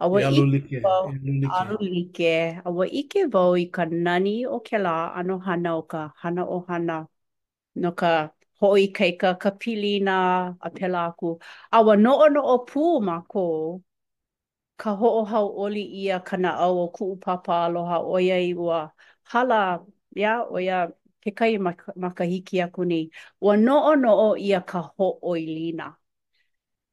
Awa 0.00 0.20
I 0.22 0.22
e 0.22 0.26
alulike. 0.26 0.80
Vau, 0.82 1.04
e 1.14 1.16
I 1.46 1.50
alulike. 1.62 2.34
Awa 2.66 2.84
ike 3.00 3.30
vau 3.32 3.54
i 3.54 3.66
ka 3.70 3.84
nani 3.84 4.46
o 4.46 4.58
ke 4.60 4.78
la 4.78 5.14
ano 5.14 5.38
hana 5.38 5.76
o 5.78 5.82
ka 5.82 6.12
hana 6.22 6.42
ohana. 6.46 6.98
hana. 6.98 6.98
no 7.74 7.92
ka 7.92 8.08
hoi 8.60 8.88
kaika 8.92 9.34
ka 9.40 9.50
pilina 9.60 10.12
a 10.60 10.70
pela 10.70 10.98
aku. 11.08 11.38
A 11.72 11.82
wa 11.86 11.94
no 11.96 12.12
o 12.20 12.58
pū 12.68 13.00
ma 13.04 13.20
kō, 13.30 13.42
ka 14.80 14.90
ho 14.96 15.06
o 15.20 15.24
hau 15.24 15.46
oli 15.64 15.82
ia 16.02 16.18
ka 16.26 16.36
na 16.36 16.50
au 16.64 16.78
o 16.84 16.88
ku 16.96 17.04
papa 17.20 17.52
aloha 17.66 17.98
o 18.14 18.18
ia 18.20 18.38
i 18.40 18.52
ua 18.54 18.80
hala, 19.32 19.84
ya, 20.20 20.42
o 20.52 20.58
ia 20.58 20.88
ke 21.22 21.30
kai 21.38 21.58
ma, 21.58 21.72
ka 22.18 22.24
hiki 22.24 22.60
a 22.60 22.68
kuni. 22.70 23.10
Wa 23.40 23.56
no 23.56 23.76
ono 23.92 24.08
o 24.28 24.28
ia 24.36 24.60
ka 24.60 24.78
ho 24.98 25.18
i 25.36 25.46
lina. 25.46 25.96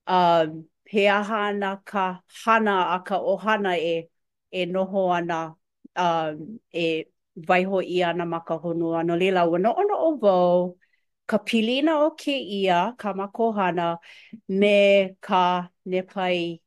Uh, 0.07 0.45
um, 0.47 0.67
he 0.85 1.07
aha 1.09 1.49
ana 1.49 1.81
ka 1.85 2.21
hana 2.43 2.71
a 2.95 2.99
ka 3.07 3.17
ohana 3.31 3.73
e, 3.77 4.07
e 4.51 4.65
noho 4.65 5.01
ana 5.15 5.55
uh, 5.95 6.33
e 6.71 7.05
waiho 7.35 7.81
i 7.81 8.03
ana 8.03 8.25
ma 8.25 8.39
ka 8.45 8.57
honua. 8.59 9.03
No 9.05 9.15
lila, 9.15 9.45
ua 9.49 9.59
no 9.59 9.73
ono 9.73 9.95
o 10.07 10.15
vau, 10.21 10.77
ka 11.27 11.37
pilina 11.39 11.91
o 12.07 12.11
ke 12.15 12.31
ia, 12.31 12.95
ka 12.97 13.13
makohana, 13.13 13.97
me 14.47 15.09
ka 15.21 15.69
nepai 15.87 16.61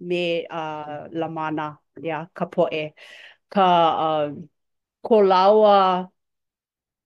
me 0.00 0.46
uh, 0.52 1.08
la 1.12 1.28
mana, 1.28 1.78
yeah, 2.02 2.26
ka 2.34 2.46
poe. 2.46 2.92
Ka 3.50 3.62
uh, 4.28 4.34
ko 5.02 5.16
laua 5.22 6.10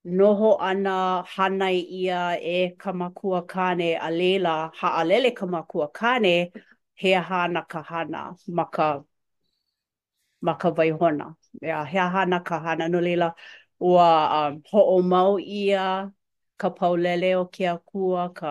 noho 0.05 0.57
ana 0.67 0.91
hanai 1.35 1.77
ia 1.89 2.39
e 2.41 2.75
ka 2.79 2.91
makua 2.93 3.41
kane 3.47 3.95
a 4.07 4.09
leila, 4.11 4.71
haalele 4.81 5.31
ka 5.35 5.45
makua 5.45 5.87
kane, 5.93 6.51
he 6.95 7.15
aha 7.15 7.47
na 7.47 7.61
ka 7.71 7.81
hana 7.83 8.35
ma 8.47 8.63
ma 10.41 10.53
ka 10.61 10.69
waihona. 10.77 11.35
Ia, 11.63 11.83
hea 11.85 12.09
hana 12.09 12.39
ka 12.43 12.59
hana 12.65 12.87
no 12.89 12.99
leila 13.01 13.27
ua 13.81 14.07
um, 14.51 14.61
ho 14.71 15.01
mau 15.01 15.39
ia, 15.39 16.11
ka 16.57 16.69
paulele 16.77 17.35
o 17.39 17.45
ke 17.53 17.65
akua, 17.73 18.33
ka 18.35 18.49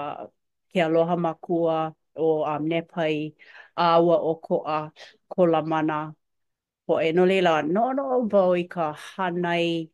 ke 0.73 0.79
aloha 0.87 1.17
makua 1.27 1.77
o 2.17 2.43
um, 2.45 2.63
nepai, 2.71 3.35
awa 3.77 4.17
o 4.31 4.35
koa, 4.47 4.77
ko 5.29 5.47
la 5.47 5.63
mana. 5.63 5.99
Po 6.87 7.01
e 7.01 7.13
no 7.13 7.25
no 7.27 7.93
no 7.93 8.03
o 8.19 8.25
bau 8.29 8.55
i 8.57 8.65
ka 8.69 8.93
hanai, 9.17 9.91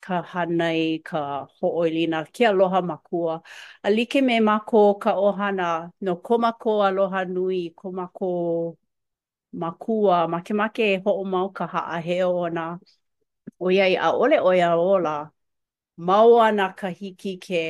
ka 0.00 0.22
hanai, 0.32 1.00
ka 1.04 1.20
ho 1.60 1.68
o 1.80 1.86
ilina, 1.88 2.24
ke 2.24 2.44
aloha 2.48 2.80
makua. 2.82 3.42
A 3.84 3.90
like 3.90 4.14
me 4.22 4.40
mako 4.40 4.94
ka 4.98 5.12
ohana, 5.14 5.92
no 6.00 6.16
komako 6.16 6.72
aloha 6.88 7.24
nui, 7.24 7.70
komako... 7.76 8.76
mako 8.76 8.85
makua, 9.62 10.14
makemake 10.32 10.82
ho 11.04 11.10
e 11.12 11.16
ho'o 11.16 11.24
mau 11.32 11.46
ka 11.56 11.66
haa 11.74 12.00
heo 12.06 12.28
ona. 12.46 12.62
O 13.58 13.66
iai 13.74 13.94
a 13.96 14.08
ole 14.22 14.36
oia 14.48 14.68
ola, 14.76 15.10
mau 15.96 16.30
ana 16.46 16.64
ka 16.78 16.88
hiki 17.00 17.36
ke 17.44 17.60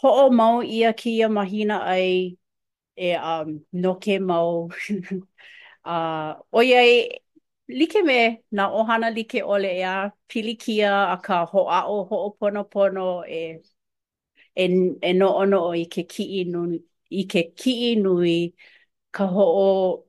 ho'o 0.00 0.30
mau 0.38 0.62
ia 0.76 0.92
ki 1.00 1.10
ia 1.18 1.28
mahina 1.38 1.74
ai 1.94 2.36
e 2.96 3.14
um, 3.18 3.48
no 3.72 3.94
ke 4.02 4.18
mau. 4.30 4.70
uh, 5.84 6.34
o 6.52 6.60
iai, 6.62 7.20
like 7.68 8.00
me 8.08 8.18
na 8.52 8.62
ohana 8.78 9.10
like 9.16 9.40
ole 9.44 9.70
ea, 9.80 10.10
pili 10.28 10.56
kia 10.62 10.90
a 11.14 11.16
ka 11.24 11.44
ho 11.52 11.60
ho'o 12.10 12.28
pono 12.40 12.64
pono 12.72 13.04
e, 13.28 13.60
e, 14.56 14.64
e 15.08 15.12
no 15.18 15.26
ono 15.42 15.58
o 15.68 15.72
i 15.74 15.84
ke 15.94 16.04
ki'i 16.12 16.44
nui, 16.52 16.78
i 17.10 17.26
ke 17.32 17.42
ki'i 17.56 17.96
nui 18.04 18.54
ka 19.12 19.24
ho'o 19.26 20.06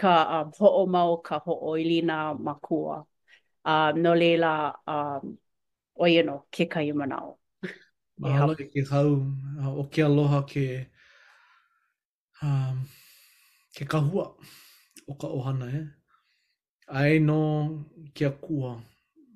ka 0.00 0.10
um, 0.38 0.48
ho'o 0.58 0.82
mau 0.94 1.10
ka 1.26 1.36
ho'o 1.46 1.70
ili 1.82 1.98
ma 2.46 2.54
kua. 2.66 2.98
Uh, 3.64 3.90
no 4.02 4.12
leila, 4.14 4.74
um, 4.94 5.24
o 5.96 6.04
you 6.14 6.22
know, 6.22 6.40
ke 6.52 6.64
kai 6.72 6.88
manao. 7.00 7.38
Mahalo 8.20 8.52
ke 8.58 8.64
ke 8.74 8.82
hau, 8.90 9.08
uh, 9.62 9.72
o 9.80 9.84
ke 9.92 10.00
aloha 10.02 10.40
ke, 10.50 10.66
um, 12.42 12.76
ke 13.76 13.84
kahua 13.90 14.24
o 15.10 15.14
ka 15.20 15.28
ohana 15.38 15.66
e. 15.72 15.76
Eh? 15.80 15.86
Ai 16.98 17.18
no 17.18 17.40
ke 18.14 18.24
akua 18.26 18.82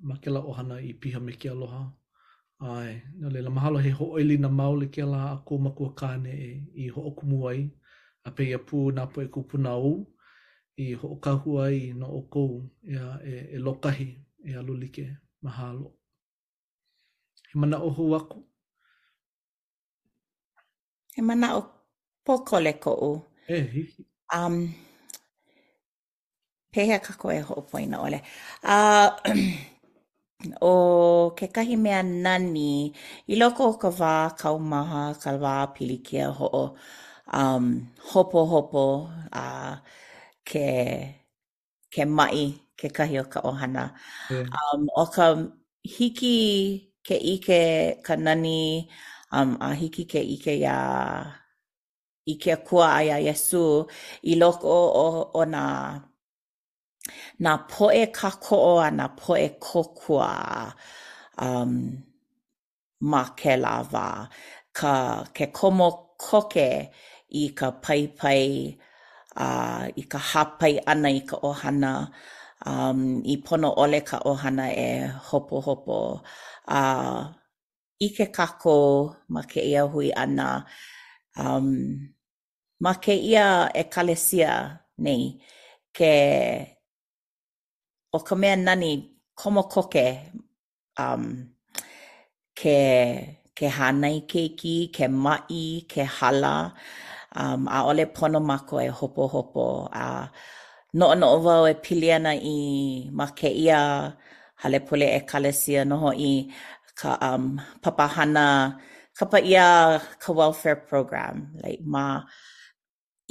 ma 0.07 0.15
ke 0.21 0.29
la 0.29 0.41
ohana 0.45 0.77
i 0.81 0.93
piha 0.93 1.19
me 1.19 1.33
ke 1.33 1.49
aloha. 1.49 1.89
Ai, 2.61 3.01
no 3.19 3.29
leila, 3.33 3.49
mahalo 3.49 3.79
he 3.81 3.89
ho'o 3.89 4.19
ili 4.19 4.37
mau 4.37 4.51
maule 4.51 4.91
ke 4.93 5.01
la 5.07 5.21
a 5.33 5.39
kō 5.47 5.57
makua 5.63 5.89
kāne 6.01 6.33
e, 6.35 6.51
i 6.83 6.85
ho'o 6.93 7.11
kumuai, 7.17 7.59
a 8.27 8.29
pe 8.35 8.43
ia 8.51 8.57
pū 8.59 8.91
nā 8.91 9.07
po 9.11 9.21
e 9.23 9.27
kupuna 9.31 9.73
ou. 9.79 10.03
i 10.79 10.95
hua 11.43 11.63
i 11.71 11.91
no 11.93 12.07
o 12.19 12.21
kou 12.33 12.51
e, 12.93 12.97
e, 13.31 13.33
e 13.55 13.57
lokahi 13.65 14.07
e 14.49 14.51
alulike 14.59 15.05
mahalo. 15.41 15.91
He 17.51 17.59
mana 17.59 17.77
o 17.87 17.89
hu 17.97 18.05
aku? 18.15 18.37
He 21.15 21.21
mana 21.21 21.47
o 21.59 21.61
pokole 22.25 22.73
kou. 22.83 23.15
E, 23.49 23.57
hiki. 23.73 24.05
Um, 24.37 24.55
pehea 26.73 26.99
kako 26.99 27.27
e 27.33 27.39
ho'opoina 27.49 27.97
ole. 28.05 28.19
Uh, 28.75 29.09
o 30.71 30.73
ke 31.35 31.51
kahi 31.55 31.75
mea 31.75 32.03
nani, 32.03 32.71
i 33.27 33.35
loko 33.41 33.67
o 33.73 33.79
ka 33.81 33.89
wā 33.99 34.13
kaumaha, 34.41 35.03
ka 35.23 35.35
wā 35.43 35.55
pilikia 35.75 36.29
ho'o, 36.39 36.65
um, 37.33 37.65
hopo 38.13 38.45
hopo, 38.53 38.85
uh, 39.43 39.75
ke, 40.51 40.59
ke 41.93 42.01
mai 42.17 42.41
ke 42.79 42.87
kahi 42.97 43.15
o 43.23 43.25
ka 43.33 43.39
ohana. 43.49 43.83
Mm. 44.33 44.45
Um, 44.61 44.81
o 45.01 45.05
ka 45.15 45.25
hiki 45.97 46.37
ke 47.07 47.15
ike 47.33 47.63
ka 48.05 48.15
nani, 48.25 48.61
um, 49.37 49.51
a 49.67 49.69
hiki 49.79 50.03
ke 50.13 50.21
ike 50.35 50.53
ya 50.65 50.77
i 52.31 52.33
ke 52.43 52.53
kua 52.67 52.87
ai 52.99 53.07
a 53.15 53.17
Yesu 53.27 53.63
i 54.31 54.33
loko 54.41 54.75
o, 55.05 55.07
o 55.39 55.41
na, 55.55 55.63
na 57.43 57.51
poe 57.71 58.01
ka 58.05 58.13
kakoo 58.31 58.77
a 58.87 58.89
na 58.99 59.05
poe 59.21 59.47
kokua 59.67 60.29
um, 61.47 61.73
ma 63.11 63.23
ke 63.39 63.53
lava. 63.65 64.11
Ka, 64.79 64.95
ke 65.35 65.45
komo 65.57 65.87
koke 66.25 66.69
i 67.41 67.43
ka 67.57 67.67
paipai 67.83 68.17
pai, 68.17 68.47
pai 68.79 68.88
uh, 69.45 69.79
i 70.01 70.03
ka 70.11 70.19
hapai 70.31 70.73
ana 70.91 71.09
i 71.19 71.21
ka 71.29 71.35
ohana, 71.49 71.91
um, 72.69 72.99
i 73.33 73.35
pono 73.45 73.69
ole 73.83 73.99
ka 74.09 74.17
ohana 74.31 74.65
e 74.87 74.87
hopo 75.27 75.55
hopo. 75.67 75.99
Uh, 76.77 77.17
I 77.99 78.07
ke 78.17 78.25
kako 78.37 78.77
ma 79.33 79.41
ke 79.51 79.59
ia 79.71 79.81
hui 79.91 80.09
ana, 80.23 80.49
um, 81.43 81.69
ma 82.83 82.93
ke 83.03 83.13
ia 83.31 83.45
e 83.75 83.83
kalesia 83.93 84.51
nei, 85.05 85.21
ke 85.97 86.13
o 88.17 88.19
ka 88.27 88.35
mea 88.41 88.55
nani 88.65 88.91
komo 89.39 89.63
koke 89.73 90.07
um, 91.03 91.23
ke, 92.59 92.77
ke 93.57 93.67
hanai 93.77 94.15
keiki, 94.31 94.75
ke 94.95 95.05
mai, 95.11 95.83
ke 95.91 96.01
hala, 96.07 96.07
ke 96.07 96.07
hala, 96.17 96.55
um, 97.43 97.61
a 97.77 97.79
ole 97.89 98.03
pono 98.15 98.39
mako 98.49 98.75
e 98.87 98.89
hopo 98.97 99.21
hopo 99.33 99.63
a 100.05 100.05
noo 100.97 101.13
noo 101.19 101.37
wau 101.45 101.63
e 101.71 101.73
pili 101.83 102.07
ana 102.17 102.33
i 102.57 102.57
ma 103.17 103.25
hale 104.61 104.79
pule 104.87 105.07
e 105.17 105.21
kalesia 105.29 105.81
noho 105.89 106.09
i 106.31 106.33
ka 106.99 107.11
um, 107.29 107.45
papahana 107.83 108.45
kapa 109.17 109.37
ia 109.51 109.65
ka 110.21 110.29
welfare 110.39 110.79
program 110.89 111.35
like 111.63 111.81
ma 111.93 112.05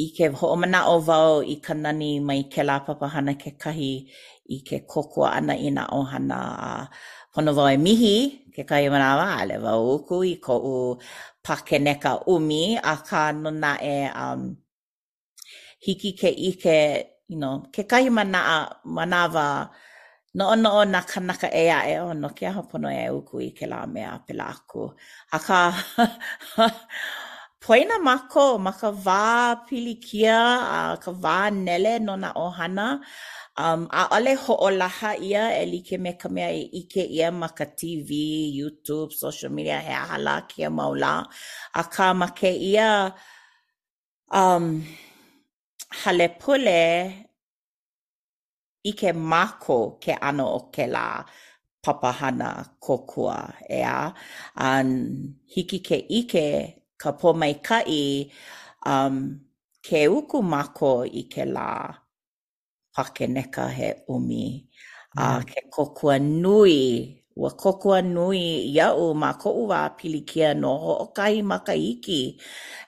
i 0.04 0.06
ke 0.16 0.24
ho'o 0.38 0.56
mana 0.62 0.80
o 0.94 0.96
wau 1.08 1.30
i 1.54 1.56
ka 1.66 1.74
nani 1.84 2.10
mai 2.28 2.40
ke 2.52 2.62
la 2.68 2.76
papahana 2.86 3.32
ke 3.42 3.50
kahi 3.62 3.92
i 4.56 4.58
ke 4.68 4.76
kokoa 4.90 5.28
ana 5.38 5.54
i 5.68 5.70
na 5.76 5.84
hana 6.12 6.38
a 6.70 6.70
pono 7.32 7.50
wau 7.58 7.68
e 7.76 7.78
mihi 7.84 8.16
ke 8.58 8.66
kai 8.70 8.90
manawa 8.90 9.26
ale 9.38 9.54
wa 9.64 9.72
uku 9.94 10.16
i 10.34 10.34
ko 10.46 10.54
u 10.76 10.76
pake 11.46 11.76
neka 11.86 12.12
umi 12.34 12.64
a 12.94 12.94
ka 13.08 13.22
no 13.42 13.50
na 13.62 13.72
e 13.96 13.98
um, 14.22 14.42
hiki 15.84 16.10
ke 16.20 16.28
ike, 16.50 16.78
you 17.30 17.38
know, 17.38 17.54
ke 17.74 17.82
kai 17.90 18.10
manawa, 18.10 18.56
manawa 18.98 19.46
no 20.34 20.54
no 20.62 20.82
na 20.92 21.00
kanaka 21.10 21.46
e 21.62 21.64
a 21.78 21.80
e 21.94 21.94
o 22.06 22.10
no 22.20 22.28
ke 22.36 22.42
aho 22.50 22.62
pono 22.70 22.88
e 23.02 23.06
uku 23.16 23.36
i 23.48 23.50
ke 23.58 23.64
la 23.70 23.86
mea 23.94 24.18
pelaku. 24.26 24.82
A 25.36 25.38
ka 25.46 25.60
poina 27.62 27.96
mako, 28.06 28.58
maka 28.66 28.90
wā 29.06 29.30
pilikia, 29.68 30.36
a 30.76 30.78
ka 31.04 31.12
wā 31.22 31.38
nele 31.64 31.94
no 32.06 32.14
na 32.16 32.30
ohana, 32.34 32.86
Um, 33.60 33.88
a 33.90 34.02
ole 34.14 34.34
ho'olaha 34.38 35.18
ia 35.18 35.50
e 35.62 35.66
like 35.66 35.98
me 35.98 36.12
ka 36.14 36.28
mea 36.30 36.46
e 36.46 36.62
ike 36.80 37.02
ia 37.18 37.28
ma 37.40 37.48
ka 37.58 37.64
TV, 37.78 38.08
YouTube, 38.58 39.10
social 39.12 39.50
media, 39.50 39.80
he 39.86 39.90
ahala 40.02 40.34
ki 40.48 40.62
a 40.62 40.70
maula. 40.78 41.14
A 41.74 41.82
ka 41.94 42.06
ma 42.20 42.28
ke 42.38 42.50
ia 42.72 42.90
um, 44.40 44.64
hale 46.04 46.28
pule 46.40 46.80
ike 48.90 49.10
mako 49.32 49.98
ke 50.02 50.12
ano 50.28 50.46
o 50.54 50.60
ke 50.74 50.84
la 50.86 51.24
papahana 51.84 52.50
kokua 52.78 53.54
ea. 53.68 54.14
An 54.54 54.86
hiki 55.52 55.78
ke 55.88 55.96
ike 56.18 56.46
ka 57.00 57.10
pomaikai 57.20 58.30
um, 58.86 59.16
ke 59.82 60.06
uku 60.18 60.38
mako 60.54 60.92
i 61.10 61.22
ke 61.26 61.42
la 61.44 61.90
papahana 61.90 62.06
pakeneka 62.98 63.70
he 63.70 63.90
umi. 64.10 64.66
Mm. 65.14 65.22
A 65.22 65.40
ke 65.46 65.62
kokua 65.70 66.18
nui, 66.18 66.82
ua 67.38 67.50
kokua 67.54 68.02
nui 68.02 68.66
iau 68.74 69.14
ma 69.14 69.30
ko 69.40 69.50
uwa 69.62 69.88
pilikia 69.96 70.50
no 70.58 70.70
ho 70.82 70.92
o 71.06 71.06
kai 71.16 71.40
maka 71.42 71.74
iki. 71.74 72.22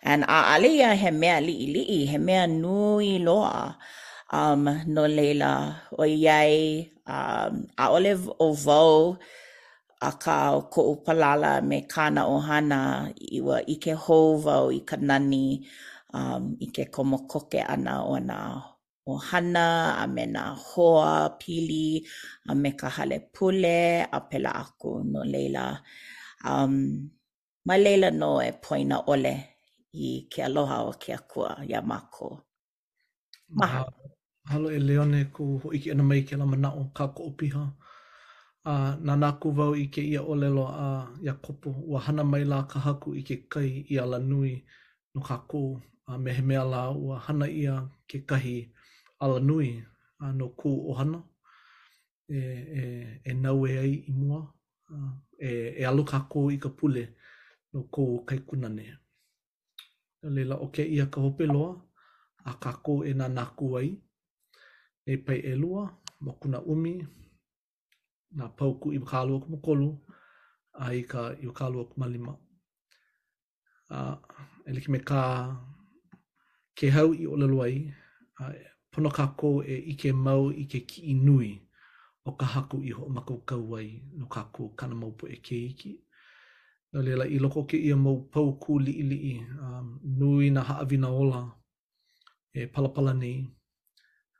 And 0.02 0.24
a 0.36 0.38
alea 0.54 0.90
he 1.02 1.10
mea 1.10 1.38
lii 1.46 1.66
lii, 1.74 1.98
he 2.10 2.18
mea 2.18 2.44
nui 2.46 3.18
loa. 3.22 3.78
Um, 4.32 4.64
no 4.94 5.06
leila, 5.10 5.80
o 5.98 6.04
iai, 6.06 6.86
um, 7.06 7.66
a 7.76 7.86
ole 7.90 8.14
o 8.46 8.48
vau, 8.54 9.18
a 10.00 10.10
ka 10.22 10.54
o 10.54 10.68
ko 10.70 11.02
palala 11.04 11.58
me 11.66 11.82
kāna 11.90 12.22
ohana 12.30 13.10
i 13.18 13.40
wa 13.42 13.58
i 13.66 13.74
ke 13.82 13.96
hou 14.06 14.36
vau 14.46 14.70
i 14.70 14.82
ka 14.86 14.96
nani 15.02 15.66
um, 16.14 16.54
i 16.62 16.70
ke 16.70 16.86
komokoke 16.94 17.58
ana 17.58 17.94
o 18.06 18.22
nā 18.22 18.38
hana, 19.18 19.96
a 19.98 20.06
me 20.06 20.26
nā 20.26 20.54
hoa, 20.56 21.36
pili, 21.38 22.04
a 22.48 22.54
me 22.54 22.72
ka 22.72 22.88
hale 22.88 23.18
pule, 23.32 24.02
a 24.02 24.20
pela 24.20 24.50
aku 24.56 25.02
no 25.04 25.20
leila. 25.22 25.80
Um, 26.44 27.10
ma 27.64 27.74
leila 27.74 28.10
no 28.10 28.38
e 28.40 28.52
poina 28.62 29.02
ole 29.06 29.34
i 29.94 30.26
ke 30.30 30.42
aloha 30.44 30.82
o 30.88 30.92
ke 30.92 31.12
akua 31.16 31.64
ia 31.68 31.82
mako. 31.82 32.42
Maha. 33.50 33.84
Mahalo 34.46 34.70
e 34.72 34.78
Leone 34.78 35.24
ku 35.32 35.60
iki 35.72 35.90
ana 35.90 36.02
mai 36.02 36.22
ke 36.22 36.36
lama 36.36 36.56
nao 36.56 36.90
ka 36.94 37.08
koopiha. 37.08 37.64
A 38.64 38.72
uh, 38.72 38.90
nā 39.00 39.16
nāku 39.16 39.52
vau 39.56 39.72
i 39.74 39.86
ke 39.92 40.00
ia 40.04 40.20
olelo 40.22 40.66
a 40.68 40.74
uh, 40.76 41.04
ia 41.24 41.34
kopo 41.34 41.70
ua 41.88 42.00
hana 42.00 42.24
mai 42.24 42.44
la 42.44 42.62
ka 42.68 42.78
haku 42.80 43.14
i 43.16 43.22
ke 43.24 43.44
kai 43.48 43.84
ia 43.90 44.02
ala 44.04 44.18
nui 44.20 44.60
no 45.14 45.20
ka 45.24 45.38
kō 45.48 45.60
a 46.08 46.12
uh, 46.12 46.18
mehemea 46.20 46.62
lā 46.68 46.82
ua 46.96 47.16
hana 47.24 47.46
ia 47.48 47.80
ke 48.06 48.20
kahi 48.28 48.56
ala 49.20 49.40
nui 49.40 49.68
a 50.24 50.26
no 50.32 50.46
kū 50.60 50.70
ohana 50.90 51.20
e, 52.28 52.36
e, 52.78 52.82
e 53.28 53.32
nau 53.42 53.66
e 53.66 53.78
ai 53.82 53.94
i 53.94 54.12
mua 54.20 54.40
e, 55.38 55.48
e 55.80 55.84
alo 55.84 56.02
ka 56.10 56.18
kō 56.32 56.40
i 56.54 56.58
ka 56.64 56.68
pule 56.78 57.04
no 57.72 57.80
kō 57.94 58.02
kai 58.28 58.38
kunane. 58.48 58.84
Nā 60.20 60.28
leila 60.34 60.56
o 60.64 60.70
ke 60.74 60.82
ia 60.96 61.06
ka 61.12 61.18
hope 61.24 61.44
loa 61.54 61.70
a 62.44 62.52
ka 62.62 62.70
kō 62.84 62.94
e 63.10 63.12
nā 63.20 63.26
nā 63.36 63.44
kū 63.58 63.68
ai 63.80 63.88
e 65.06 65.14
pai 65.24 65.38
e 65.52 65.54
lua 65.62 65.82
mo 66.24 66.32
kuna 66.40 66.58
umi 66.72 66.94
nā 68.38 68.46
pauku 68.58 68.92
i 68.96 69.00
kālua 69.10 69.40
kuma 69.44 69.58
kolu 69.66 69.88
a 70.84 70.94
i 71.00 71.04
ka 71.10 71.22
i 71.44 71.52
kālua 71.58 71.84
kuma 71.92 72.06
lima. 72.12 72.32
A, 73.96 74.16
e 74.64 74.70
liki 74.74 74.88
me 74.92 74.98
ka 75.08 75.20
ke 76.76 76.86
hau 76.94 77.08
i 77.22 77.26
o 77.26 77.36
lalua 77.40 77.66
pono 78.92 79.10
ka 79.18 79.24
kō 79.38 79.48
e 79.66 79.76
ike 79.92 80.10
mau 80.26 80.44
i 80.50 80.64
ke 80.70 80.78
ki 80.90 80.98
inui 81.12 81.50
o 82.24 82.30
ka 82.40 82.46
haku 82.54 82.76
i 82.90 82.92
ho 82.96 83.04
mako 83.14 83.34
kauai 83.48 83.88
no 84.18 84.24
ka 84.34 84.42
kō 84.54 84.62
kana 84.78 84.94
mau 85.00 85.12
po 85.18 85.24
e 85.26 85.36
ke 85.46 85.56
iki. 85.70 85.92
No 86.92 86.98
leila, 87.06 87.24
i 87.26 87.36
loko 87.44 87.60
ke 87.68 87.76
ia 87.88 87.96
mau 88.04 88.16
pau 88.32 88.48
kū 88.62 88.72
li 88.84 88.92
i 88.92 89.02
li 89.10 89.18
i, 89.34 89.34
um, 89.64 89.86
nui 90.18 90.46
na 90.54 90.60
haawina 90.68 91.08
ola 91.22 91.42
e 92.58 92.66
palapala 92.72 93.12
nei 93.22 93.36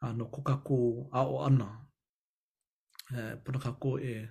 uh, 0.04 0.12
no 0.18 0.24
ko 0.34 0.40
ka 0.48 0.54
kō 0.66 0.76
a 1.12 1.20
o 1.34 1.44
ana. 1.48 1.68
Uh, 3.16 3.34
pono 3.42 3.58
ka 3.64 3.70
kō 3.82 3.92
e, 4.02 4.12
e 4.12 4.28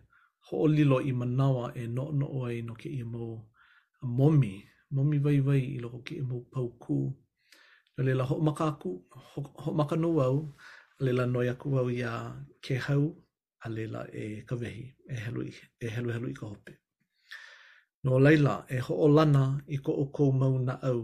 ho'olilo 0.49 0.97
i 1.01 1.11
manawa 1.19 1.65
e 1.75 1.83
no 1.95 2.03
no 2.19 2.25
oai 2.41 2.57
no 2.67 2.73
ke 2.81 2.87
ia 2.97 3.05
mau 3.13 3.29
momi, 4.17 4.53
momi 4.95 5.17
vai 5.23 5.39
vai 5.47 5.61
i 5.75 5.77
loko 5.83 5.99
ke 6.05 6.13
ia 6.19 6.23
mau 6.31 6.41
pau 6.53 6.69
kū 6.83 6.97
li 7.07 7.13
Lela 7.99 8.23
ho 8.23 8.39
maka 8.39 8.71
aku, 8.79 9.03
ho, 9.11 9.39
ho 9.63 9.71
maka 9.75 9.95
no 9.99 10.09
au, 10.23 10.37
lela 11.03 11.23
noi 11.27 11.49
aku 11.51 11.67
au 11.79 11.87
i 11.91 11.99
a 12.09 12.13
ke 12.63 12.75
hau, 12.87 13.03
a 13.59 13.67
lela 13.75 14.01
e 14.21 14.43
kawehi, 14.47 14.83
e 15.15 15.15
helu 15.23 15.41
e 15.45 15.91
helu, 15.95 16.09
helu 16.15 16.27
i 16.31 16.35
ka 16.39 16.45
hope. 16.51 16.71
No 18.05 18.13
leila, 18.25 18.53
e 18.71 18.77
ho 18.85 18.93
o 19.05 19.07
lana 19.17 19.43
i 19.75 19.77
ko 19.85 19.91
o 19.91 20.05
kou 20.15 20.29
mau 20.41 20.55
na 20.67 20.73
au, 20.91 21.01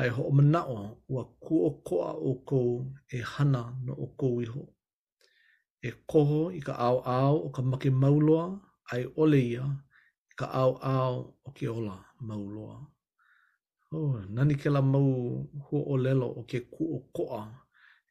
a 0.00 0.08
e 0.08 0.10
ho 0.16 0.22
o 0.30 0.32
mana 0.38 0.60
o 0.76 0.80
ua 1.14 1.22
ku 1.44 1.54
o 1.68 1.70
koa 1.88 2.10
o 2.30 2.34
kou 2.48 2.70
e 3.18 3.22
hana 3.32 3.62
no 3.84 3.92
o 4.04 4.08
kou 4.20 4.34
iho. 4.44 4.64
E 5.88 5.92
koho 6.10 6.40
i 6.58 6.60
ka 6.66 6.74
ao 6.88 6.98
ao 7.20 7.34
o 7.46 7.48
ka 7.54 7.60
make 7.70 7.88
mauloa, 8.02 8.44
a 8.90 8.94
e 9.04 9.06
ole 9.22 9.40
ia 9.52 9.66
i 10.32 10.32
ka 10.40 10.46
ao 10.62 10.72
ao 10.96 11.14
o 11.46 11.50
ke 11.56 11.66
ola 11.78 11.96
mauloa. 12.28 12.74
loa. 12.74 12.76
Oh, 13.94 14.18
nani 14.28 14.54
ke 14.58 14.70
la 14.70 14.80
mau 14.82 15.46
hua 15.66 15.80
o 15.86 15.96
lelo 15.96 16.26
o 16.26 16.42
ke 16.48 16.58
ku 16.70 16.84
o 16.96 16.98
koa 17.16 17.42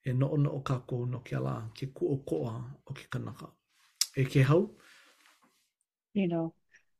e 0.07 0.13
no 0.13 0.27
o 0.31 0.37
no 0.37 0.49
ko 0.63 1.05
no 1.05 1.19
ke 1.19 1.35
la 1.39 1.69
ke 1.75 1.85
ku 1.93 2.07
o 2.13 2.17
koa 2.29 2.53
o 2.89 2.93
ke 2.93 3.03
kanaka. 3.11 3.47
E 4.17 4.23
ke 4.23 4.41
hau? 4.43 4.71
You 6.13 6.27
know, 6.27 6.53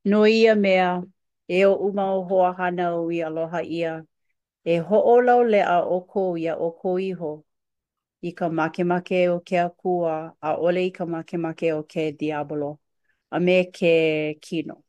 no 0.04 0.26
ia 0.26 0.54
mea 0.54 1.02
e 1.48 1.64
o 1.66 1.74
uma 1.86 2.04
o 2.14 2.22
hoa 2.28 2.52
hana 2.52 2.92
o 2.96 3.08
i 3.10 3.22
aloha 3.22 3.62
ia 3.64 4.04
e 4.64 4.76
ho 4.78 4.98
o 5.00 5.20
lau 5.20 5.42
lea 5.42 5.80
o 5.88 6.00
ko 6.02 6.36
ia 6.36 6.56
o 6.56 6.70
ko 6.70 6.98
ho 7.20 7.44
i 8.22 8.32
ka 8.32 8.48
makemake 8.48 9.30
o 9.30 9.40
ke 9.40 9.56
akua 9.58 10.36
a 10.42 10.56
ole 10.56 10.84
i 10.86 10.90
ka 10.90 11.06
makemake 11.06 11.72
o 11.72 11.82
ke 11.82 12.12
diabolo 12.12 12.78
a 13.30 13.40
me 13.40 13.64
ke 13.72 14.36
kino. 14.42 14.84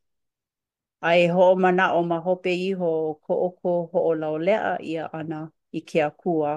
ai 1.00 1.28
ho 1.28 1.42
mana 1.62 1.84
o 1.94 2.00
ma 2.10 2.18
hope 2.26 2.50
iho 2.68 2.88
ko 3.22 3.32
o 3.46 3.48
ko 3.62 3.70
ho 3.92 3.98
o 4.10 4.14
lau 4.20 4.38
lea 4.46 4.76
ia 4.90 5.04
ana 5.18 5.38
i 5.78 5.80
ke 5.88 6.00
akua 6.08 6.52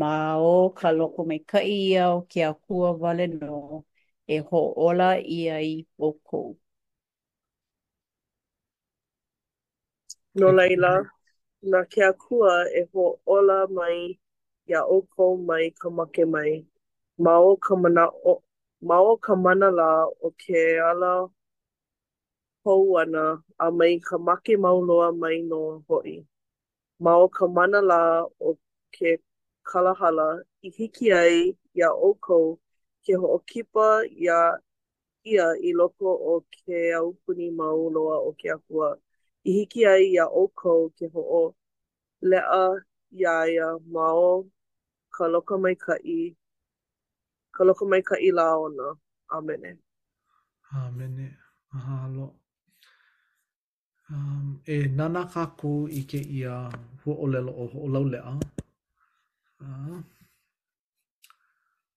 ma 0.00 0.10
o 0.50 0.52
ka 0.78 0.88
loko 0.98 1.20
me 1.30 1.36
ka 1.52 1.60
ia 1.62 2.08
o 2.16 2.20
ke 2.30 2.40
akua 2.52 2.92
vale 3.02 3.26
no 3.26 3.84
e 4.36 4.38
ho 4.50 4.60
ola 4.88 5.10
ia 5.38 5.56
i 5.72 5.74
o 6.08 6.12
ko 6.26 6.40
no 10.38 10.46
laila 10.58 10.92
na 11.70 11.78
kea 11.92 12.12
kua 12.24 12.52
e 12.80 12.82
ho 12.92 13.04
ola 13.36 13.56
mai 13.78 13.98
ia 14.70 14.80
o 14.96 14.98
ko 15.16 15.24
mai 15.48 15.64
ka 15.80 15.88
make 15.98 16.24
mai 16.34 16.52
ma 17.24 17.32
o 17.50 17.56
ka 17.64 17.74
mana 17.82 18.02
o 18.32 18.34
ma 18.88 18.96
o 19.12 19.16
ka 19.28 19.32
mana 19.44 19.66
la 19.80 19.88
o 20.26 20.30
ke 20.44 20.56
ala 20.90 21.14
hou 22.68 22.96
ana 23.00 23.24
a 23.58 23.66
mai 23.78 23.94
ka 24.06 24.16
make 24.26 24.54
mau 24.64 24.78
loa 24.88 25.08
mai 25.20 25.38
no 25.50 25.60
hoʻi. 25.88 26.16
Ma 27.02 27.12
o 27.24 27.28
ka 27.36 27.44
mana 27.56 27.78
la 27.90 28.00
o 28.48 28.50
ke 28.94 29.10
kalahala 29.68 30.28
i 30.66 30.68
hiki 30.76 31.06
ai 31.20 31.36
ia 31.78 31.88
oukou 32.06 32.46
ke 33.04 33.12
ho 33.20 33.26
o 33.36 33.38
kipa 33.50 33.86
ia 34.24 34.38
ia 35.32 35.46
i 35.68 35.72
loko 35.80 36.10
o 36.32 36.34
ke 36.56 36.76
aupuni 37.00 37.48
mau 37.60 37.80
loa 37.96 38.16
o 38.28 38.36
ke 38.40 38.46
akua. 38.56 38.88
I 39.48 39.50
hiki 39.56 39.82
ai 39.92 40.02
ia 40.14 40.24
oukou 40.40 40.82
ke 40.98 41.06
ho 41.14 41.22
o 41.40 41.42
lea 42.20 42.66
ia 43.20 43.34
ia 43.54 43.66
ma 43.94 44.06
o 44.12 44.32
ka 45.14 45.24
loka 45.34 45.54
mai 45.64 45.74
ka 45.84 45.94
i 46.04 46.20
ka 47.54 47.62
loka 47.68 47.84
mai 47.90 48.02
ka 48.08 48.16
i 48.28 48.30
la 48.38 48.46
ona. 48.66 48.88
Amene. 49.38 49.70
Amene. 50.84 51.26
Mahalo. 51.72 52.26
um, 54.12 54.60
e 54.66 54.78
nana 55.00 55.24
kāku 55.34 55.72
i 56.00 56.04
ke 56.12 56.20
ia 56.40 56.56
hua 57.04 57.14
o 57.14 57.28
lelo 57.34 57.52
o 57.64 57.66
ho 57.74 57.80
o 57.86 57.88
laulea. 57.96 58.34
Uh, 59.62 59.98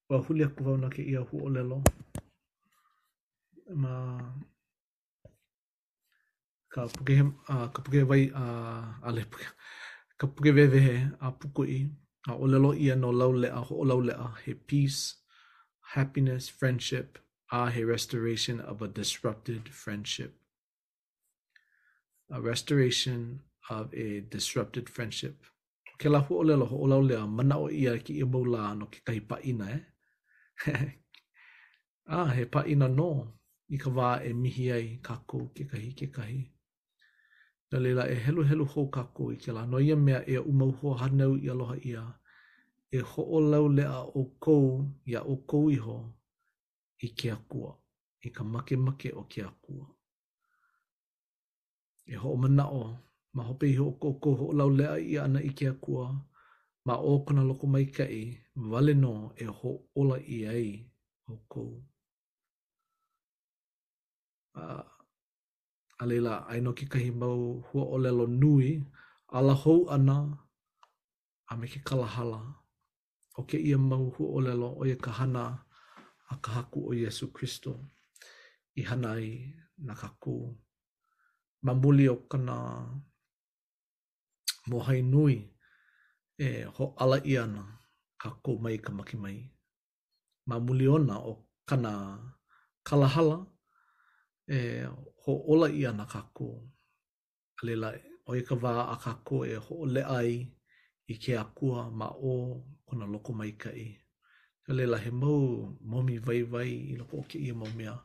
wa 0.09 0.17
huli 0.27 0.43
aku 0.45 0.63
vau 0.67 0.77
na 0.81 0.89
ke 0.95 1.03
ia 1.13 1.21
hua 1.31 1.43
o 1.47 1.53
lelo. 1.57 1.83
Ma 3.83 3.95
ka 6.75 6.87
puke 6.97 7.15
he, 7.21 7.29
uh, 7.53 7.67
ka 7.75 7.81
puke 7.87 8.03
vai 8.13 8.21
a 8.27 8.37
uh, 8.37 8.85
ale 9.11 9.25
puke. 9.25 9.45
Ka 10.17 10.27
puke 10.27 10.51
vewe 10.59 10.81
he 10.89 10.99
a 11.29 11.31
puku 11.31 11.67
i. 11.77 11.81
A 12.29 12.35
o 12.35 12.45
lelo 12.53 12.73
ia 12.85 12.95
no 12.95 13.09
laulea 13.21 13.55
ho 13.69 13.75
o 13.83 13.87
laulea 13.93 14.33
he 14.45 14.53
peace, 14.73 15.01
happiness, 15.95 16.47
friendship, 16.49 17.17
a 17.51 17.71
he 17.71 17.83
restoration 17.83 18.59
of 18.73 18.81
a 18.83 18.87
disrupted 18.87 19.69
friendship. 19.83 20.35
a 22.33 22.39
restoration 22.41 23.41
of 23.69 23.93
a 23.93 24.07
disrupted 24.35 24.87
friendship. 24.95 25.35
Ke 25.99 26.09
la 26.09 26.19
ho 26.27 26.37
olelo 26.41 26.65
ho 26.67 26.77
olau 26.85 27.01
lea 27.07 27.27
mana 27.27 27.57
o 27.65 27.69
ia 27.69 27.97
ki 27.99 28.13
i 28.21 28.23
mou 28.23 28.45
la 28.53 28.73
no 28.73 28.85
ki 28.93 28.99
kai 29.07 29.19
pa 29.29 29.37
ina 29.43 29.67
e. 29.75 29.79
Eh? 30.71 30.85
ah, 32.15 32.25
he 32.27 32.45
pa 32.45 32.63
ina 32.75 32.87
no 32.87 33.09
i 33.69 33.77
ka 33.77 33.91
wā 33.99 34.09
e 34.29 34.33
mihi 34.43 34.71
ai 34.71 34.87
kako 35.09 35.39
ke 35.55 35.67
kahi 35.73 35.91
ke 36.01 36.07
kahi. 36.17 36.39
Nā 37.71 37.83
leila 37.83 38.07
e 38.15 38.17
helu 38.27 38.47
helu 38.51 38.65
ho 38.75 38.85
kako 38.99 39.29
i 39.35 39.37
ke 39.45 39.55
la 39.57 39.65
no 39.65 39.83
ia 39.89 39.95
mea 40.05 40.23
e 40.35 40.39
umau 40.53 40.71
ho 40.79 40.95
hanau 41.03 41.35
i 41.37 41.51
aloha 41.55 41.77
ia. 41.93 42.05
E 42.99 42.99
ho 43.11 43.23
olau 43.39 43.67
lea 43.77 43.99
o 44.21 44.25
kou 44.47 44.63
ia 45.13 45.21
o 45.23 45.37
kou 45.53 45.67
iho 45.77 45.99
i 47.07 47.07
ke 47.21 47.31
akua. 47.37 47.75
I 48.23 48.29
ka 48.29 48.43
make 48.43 48.77
make 48.77 49.11
o 49.15 49.23
ke 49.23 49.43
akua. 49.51 49.85
e 52.13 52.15
ho 52.21 52.31
mana 52.41 52.65
o 52.81 52.83
ma 53.35 53.41
hope 53.47 53.65
i 53.71 53.75
ho 53.79 53.85
koko 54.03 54.29
ho 54.39 54.45
lau 54.59 54.69
lea 54.79 54.95
i 55.09 55.13
ana 55.25 55.39
i 55.49 55.51
ke 55.57 55.65
akua 55.73 56.05
ma 56.85 56.93
o 57.09 57.11
kona 57.25 57.43
loko 57.49 57.65
mai 57.73 57.85
kai 57.97 58.15
vale 58.71 58.93
no 59.03 59.13
e 59.45 59.47
ho 59.57 59.71
ola 59.99 60.17
i 60.35 60.37
ai 60.53 60.67
ho 61.25 61.33
ko 61.51 61.63
a 64.63 64.65
a 66.01 66.03
leila 66.09 66.33
ai 66.51 66.59
no 66.65 66.71
ki 66.77 66.85
kahi 66.91 67.11
mau 67.21 67.41
ho 67.67 67.79
olelo 67.95 68.25
nui 68.41 68.71
ala 69.37 69.53
hou 69.63 69.81
ana 69.95 70.17
a 71.51 71.53
me 71.59 71.65
ke 71.73 71.79
kalahala 71.87 72.41
o 73.39 73.41
ke 73.49 73.57
ia 73.67 73.77
mau 73.89 74.03
hua 74.15 74.27
o 74.37 74.39
lelo 74.47 74.69
o 74.79 74.81
ia 74.89 74.95
kahana 75.05 75.43
a 76.31 76.35
kahaku 76.43 76.79
o 76.89 76.91
Yesu 77.03 77.25
Kristo 77.35 77.71
i 78.79 78.81
hana 78.89 79.11
i 79.27 79.31
na 79.85 79.93
kakuu. 80.01 80.43
ma 81.65 81.73
muli 81.81 82.05
o 82.09 82.15
kana 82.31 82.55
mohai 84.69 85.01
nui 85.11 85.35
e 86.45 86.65
ho 86.75 86.85
ala 87.03 87.17
i 87.31 87.37
ana 87.43 87.61
ka 88.21 88.29
kou 88.43 88.57
mai 88.63 88.77
ka 88.85 88.89
maki 88.97 89.15
mai. 89.23 89.37
Ma 90.49 90.55
muli 90.65 90.85
ona 90.97 91.15
o 91.31 91.33
kana 91.69 91.93
kalahala 92.87 93.37
e 94.49 94.57
ho 95.23 95.31
ola 95.51 95.67
i 95.79 95.85
ana 95.89 96.05
ka 96.13 96.21
kou. 96.37 96.53
Alela 97.59 97.89
o 98.25 98.31
e 98.39 98.41
ka 98.47 98.55
wā 98.61 98.71
a 98.93 98.95
ka 99.03 99.11
kou 99.27 99.41
e 99.45 99.57
ho 99.65 99.73
le 99.93 100.01
ai 100.19 100.31
i 101.13 101.15
ke 101.23 101.31
akua 101.43 101.79
ma 101.99 102.07
o 102.09 102.33
kona 102.87 103.05
loko 103.13 103.31
mai 103.39 103.51
ka 103.61 103.69
i. 103.85 103.89
Nga 104.63 104.71
leila 104.77 104.97
he 105.03 105.11
mau 105.21 105.41
momi 105.91 106.15
vai 106.25 106.41
vai 106.53 106.71
i 106.91 106.93
loko 106.99 107.15
o 107.21 107.27
ke 107.29 107.37
ia 107.47 107.53
mau 107.61 107.69
mea. 107.77 107.95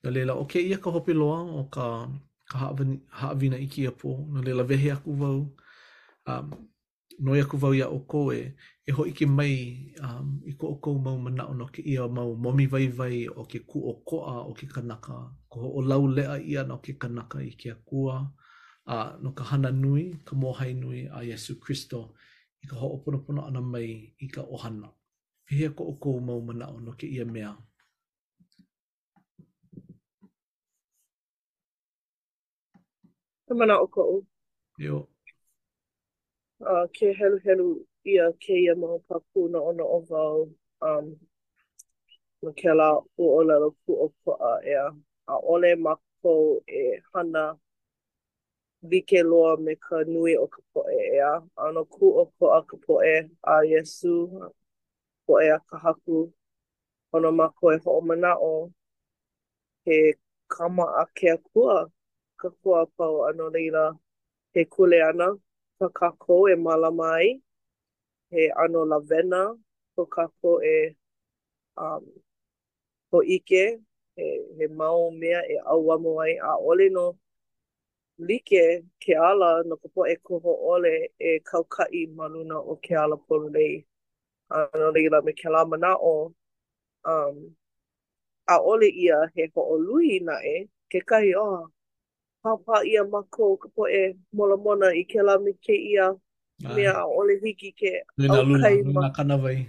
Nga 0.00 0.08
leila 0.14 0.32
o 0.42 0.44
ke 0.50 0.58
ia 0.70 0.78
ka 0.84 0.88
hopi 0.94 1.12
loa 1.20 1.38
o 1.60 1.64
ka 1.76 1.84
ka 2.50 2.58
haawina 3.20 3.58
iki 3.58 3.86
a 3.90 3.92
pō, 3.92 4.10
no 4.32 4.38
leila 4.42 4.62
wehe 4.70 4.90
aku 4.94 5.10
wau, 5.20 5.38
um, 6.30 6.46
noi 7.18 7.40
aku 7.42 7.56
wau 7.62 7.74
ia 7.74 7.88
o 7.90 7.98
koe, 8.12 8.40
e 8.86 8.90
ho 8.96 9.02
iki 9.06 9.26
mai 9.26 9.54
um, 10.06 10.28
i 10.46 10.52
ko 10.54 10.66
o 10.76 10.76
kou 10.84 10.98
mau 11.06 11.18
mana 11.24 11.42
o 11.50 11.54
no 11.54 11.66
ke 11.74 11.82
ia 11.82 12.06
mau 12.08 12.30
momi 12.38 12.66
vai 12.70 12.86
vai 12.98 13.26
o 13.26 13.42
ke 13.50 13.58
ku 13.70 13.78
o 13.90 13.98
koa 14.08 14.36
o 14.46 14.52
ke 14.54 14.66
kanaka, 14.70 15.18
ko 15.52 15.60
o 15.74 15.80
lau 15.82 16.06
lea 16.16 16.38
ia 16.52 16.62
no 16.62 16.78
ke 16.78 16.92
kanaka 17.02 17.38
i 17.42 17.50
ke 17.60 17.70
akua, 17.74 18.16
a 18.86 18.94
uh, 18.96 19.10
no 19.22 19.30
ka 19.34 19.42
hana 19.44 19.70
nui, 19.74 20.04
ka 20.24 20.36
mohai 20.38 20.72
nui 20.78 21.06
a 21.18 21.22
Yesu 21.26 21.58
Christo, 21.60 22.14
i 22.64 22.70
ka 22.70 22.76
ho 22.78 22.86
o 22.94 22.98
pono 23.02 23.42
ana 23.46 23.60
mai 23.60 24.14
i 24.24 24.28
ka 24.30 24.42
ohana. 24.46 24.88
Pihia 25.46 25.74
ko 25.74 25.84
o 25.90 25.94
kou 25.98 26.20
mau 26.22 26.38
mana 26.46 26.70
o 26.70 26.78
no 26.80 26.92
ke 26.94 27.06
ia 27.10 27.24
mea. 27.26 27.56
He 33.48 33.54
mana 33.54 33.78
o 33.80 33.86
kou. 33.86 34.26
Jo. 34.78 35.06
Uh, 36.58 36.86
ke 36.96 37.12
helu 37.18 37.38
helu 37.44 37.66
ia 38.04 38.32
ke 38.42 38.52
ia 38.62 38.74
mau 38.74 38.98
paku 39.08 39.46
na 39.52 39.58
ono 39.70 39.84
o 39.96 39.98
vau. 40.10 40.48
Um, 40.82 41.14
na 42.42 42.50
ke 42.58 42.74
la 42.78 42.88
u 43.22 43.24
o 43.38 43.40
lalo 43.46 43.70
ku 43.84 43.92
o 44.04 44.06
kua 44.24 44.58
ea. 44.66 44.86
A 45.28 45.34
ole 45.52 45.74
mako 45.76 46.34
e 46.66 46.98
hana 47.12 47.54
vike 48.82 49.22
loa 49.22 49.56
me 49.64 49.74
ka 49.84 49.96
nui 50.10 50.32
o 50.42 50.46
ka 50.46 50.60
poe 50.74 50.98
ea. 51.16 51.30
Ano 51.56 51.84
ku 51.84 52.06
o 52.22 52.24
kua 52.38 52.62
ka 52.66 52.76
poe 52.86 53.14
a 53.46 53.54
Yesu. 53.70 54.14
Poe 55.26 55.46
a 55.54 55.58
ka 55.70 55.76
haku. 55.84 56.18
Ono 57.14 57.30
mako 57.40 57.64
e 57.76 57.78
ho 57.84 57.90
o 57.98 58.00
mana 58.08 58.32
o. 58.52 58.72
He 59.84 60.14
kama 60.48 60.82
a 61.00 61.04
ke 61.14 61.38
Kua. 61.52 61.86
ka 62.40 62.48
kua 62.60 62.80
pau 62.96 63.14
ano 63.28 63.44
leila 63.54 63.84
he 64.54 64.60
kule 64.74 64.98
ana 65.10 65.26
ka 65.78 65.86
kako 65.98 66.36
e 66.52 66.54
mala 66.66 66.90
mai 67.00 67.26
he 68.32 68.42
ano 68.62 68.80
lavena 68.90 69.42
ka 69.96 70.02
kako 70.14 70.52
e 70.74 70.76
um, 71.84 72.02
ko 73.10 73.18
ike 73.36 73.64
he, 74.16 74.26
he 74.56 74.66
mau 74.80 75.00
mea 75.20 75.40
e 75.54 75.56
au 75.72 75.82
amo 75.94 76.12
ai 76.24 76.34
a 76.50 76.52
ole 76.70 76.86
no 76.96 77.06
like 78.28 78.54
ke 79.04 79.12
ala 79.28 79.48
no 79.68 79.74
ka 79.82 79.88
e 80.14 80.16
koho 80.26 80.52
ole 80.72 80.92
e 81.18 81.30
kaukai 81.48 82.02
maluna 82.18 82.56
o 82.72 82.74
ke 82.84 82.92
ala 83.02 83.16
polu 83.26 83.46
lei 83.56 83.74
ano 84.56 84.86
leila 84.96 85.18
me 85.26 85.32
ke 85.40 85.48
la 85.54 85.60
mana 85.70 85.90
o 86.14 86.16
um, 87.12 87.36
a 88.54 88.56
ole 88.72 88.88
ia 89.04 89.18
he 89.34 89.42
ho 89.54 89.60
o 89.74 89.76
lui 89.86 90.10
na 90.26 90.36
e 90.54 90.56
ke 90.90 90.98
kai 91.10 91.28
oa 91.44 91.48
oh, 91.60 91.64
papa 92.46 92.80
ia 92.86 93.02
mako 93.04 93.56
ka 93.58 93.68
poe 93.74 94.14
mola 94.30 94.56
mona 94.56 94.94
i 94.94 95.02
ke 95.10 95.18
la 95.26 95.34
me 95.42 95.52
ke 95.64 95.74
ia 95.74 96.06
ah. 96.14 96.74
mea 96.74 96.94
ole 97.18 97.34
hiki 97.42 97.72
ke 97.74 98.06
Lina 98.16 98.38
au 98.38 98.46
kai 98.62 98.82
ma 98.86 99.02
Lina 99.02 99.10
kana 99.10 99.36
vai. 99.36 99.66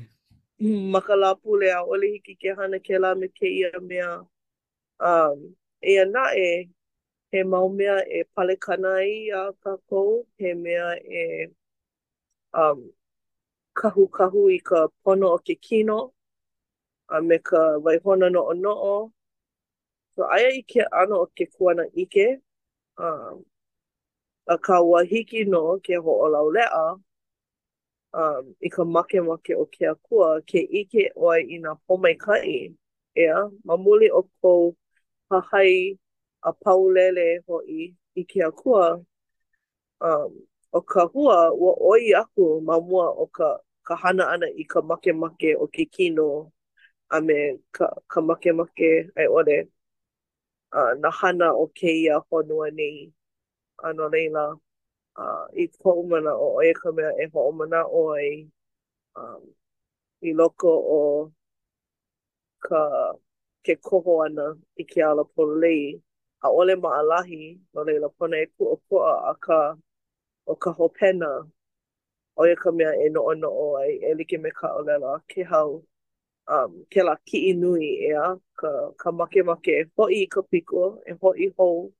Maka 0.94 1.14
la 1.16 1.36
pule 1.36 1.70
a 1.74 1.82
ole 1.86 2.08
hiki 2.14 2.34
ke 2.38 2.54
hana 2.58 2.80
ke 2.80 2.98
la 3.02 3.14
me 3.16 3.28
ke 3.30 3.46
ia 3.46 3.80
mea 3.82 4.22
um, 5.02 5.54
e 5.82 5.94
ana 6.02 6.24
e 6.38 6.70
he 7.34 7.44
mau 7.44 7.70
mea 7.70 8.02
e 8.06 8.24
pale 8.36 8.56
kana 8.66 8.98
i 9.06 9.30
a 9.34 9.42
ka 9.64 9.74
kou 9.90 10.26
he 10.38 10.54
mea 10.54 10.94
e 11.06 11.24
um, 12.54 12.90
kahu 13.78 14.08
kahu 14.10 14.50
i 14.54 14.58
ka 14.60 14.88
pono 15.06 15.34
o 15.38 15.38
ke 15.38 15.56
kino 15.62 16.00
a 17.10 17.22
me 17.22 17.38
ka 17.38 17.78
waihona 17.84 18.30
no 18.34 18.42
o 18.50 18.54
no 18.54 18.74
o. 18.96 18.98
So 20.16 20.26
aia 20.30 20.50
i 20.58 20.62
ke 20.62 20.82
ano 20.92 21.16
o 21.26 21.30
ke 21.38 21.46
kuana 21.58 21.84
ike. 21.94 22.28
Mm 22.28 22.47
um, 22.98 23.44
a 24.48 24.58
ka 24.58 24.82
ua 24.82 25.04
hiki 25.04 25.44
no 25.46 25.80
ke 25.86 25.96
ho 26.04 26.12
o 26.26 26.28
lau 26.34 26.48
um, 28.14 28.56
i 28.66 28.70
ka 28.70 28.84
make 28.84 29.14
make 29.22 29.50
o 29.56 29.66
ke 29.66 29.86
akua, 29.94 30.42
ke 30.50 30.60
ike 30.80 31.12
oi 31.16 31.40
i 31.44 31.58
nga 31.60 31.76
pomei 31.88 32.16
kai, 32.18 32.74
ea, 33.16 33.38
mamuli 33.68 34.10
o 34.12 34.22
kou 34.42 34.76
pahai 35.30 35.98
a 36.44 36.52
paulele 36.54 37.40
ho 37.48 37.62
i, 37.68 37.94
i 38.16 38.24
ke 38.24 38.42
akua, 38.50 39.04
um, 40.02 40.32
o 40.74 40.82
ka 40.82 41.06
hua 41.08 41.52
ua 41.52 41.72
oi 41.92 42.14
aku 42.18 42.62
ma 42.64 42.80
mua 42.80 43.08
o 43.12 43.26
ka, 43.28 43.58
ka 43.88 43.96
hana 43.96 44.28
ana 44.34 44.48
i 44.58 44.64
ka 44.64 44.82
make 44.82 45.14
make 45.14 45.54
o 45.60 45.68
ke 45.68 45.86
kino 45.92 46.52
a 47.12 47.20
me 47.22 47.58
ka, 47.72 47.88
ka 48.08 48.22
make 48.22 48.50
make 48.54 48.90
ai 49.20 49.28
ore 49.28 49.68
uh, 50.76 50.94
na 51.02 51.10
hana 51.12 51.52
o 51.64 51.68
kēia 51.76 52.20
honua 52.32 52.70
nei. 52.74 53.12
Ano 53.84 54.08
leila, 54.10 54.44
uh, 55.18 55.46
i 55.64 55.68
kōmana 55.84 56.32
o 56.46 56.48
oe 56.60 56.72
ka 56.82 56.92
mea 57.00 57.12
e 57.24 57.28
hōmana 57.34 57.84
oe 58.02 58.48
um, 59.22 59.44
i 60.22 60.34
loko 60.34 60.72
o 60.96 61.02
ka 62.66 62.82
ke 63.66 63.76
koho 63.90 64.16
ana 64.26 64.48
i 64.82 64.84
ke 64.84 65.04
ala 65.10 65.26
pola 65.26 65.60
lei. 65.66 66.02
A 66.46 66.50
ole 66.50 66.76
ma 66.84 66.90
alahi, 67.00 67.60
no 67.74 67.84
leila 67.84 68.10
pona 68.20 68.38
e 68.44 68.48
kua 68.58 68.78
kua 68.90 69.14
a 69.32 69.36
ka 69.48 69.62
o 70.46 70.56
ka 70.56 70.74
hopena 70.80 71.30
o 72.38 72.46
e 72.46 72.56
mea 72.78 72.92
e 73.06 73.10
no 73.10 73.22
noo 73.34 73.54
o 73.66 73.78
ai 73.82 73.92
e 74.10 74.14
like 74.18 74.38
me 74.40 74.50
ka 74.52 74.68
olela 74.80 75.22
ke 75.30 75.44
hau. 75.52 75.84
um, 76.48 76.72
ke 76.90 77.02
la 77.04 77.16
ki 77.28 77.38
inui 77.52 77.86
e 77.94 78.12
ea, 78.16 78.36
ka, 78.60 78.70
ka 79.00 79.12
make 79.12 79.40
make 79.44 79.72
e 79.82 79.86
hoi 79.98 80.14
i 80.24 80.28
ka 80.32 80.42
piko, 80.52 80.84
e 81.06 81.12
hoi 81.22 81.50
hou, 81.58 81.92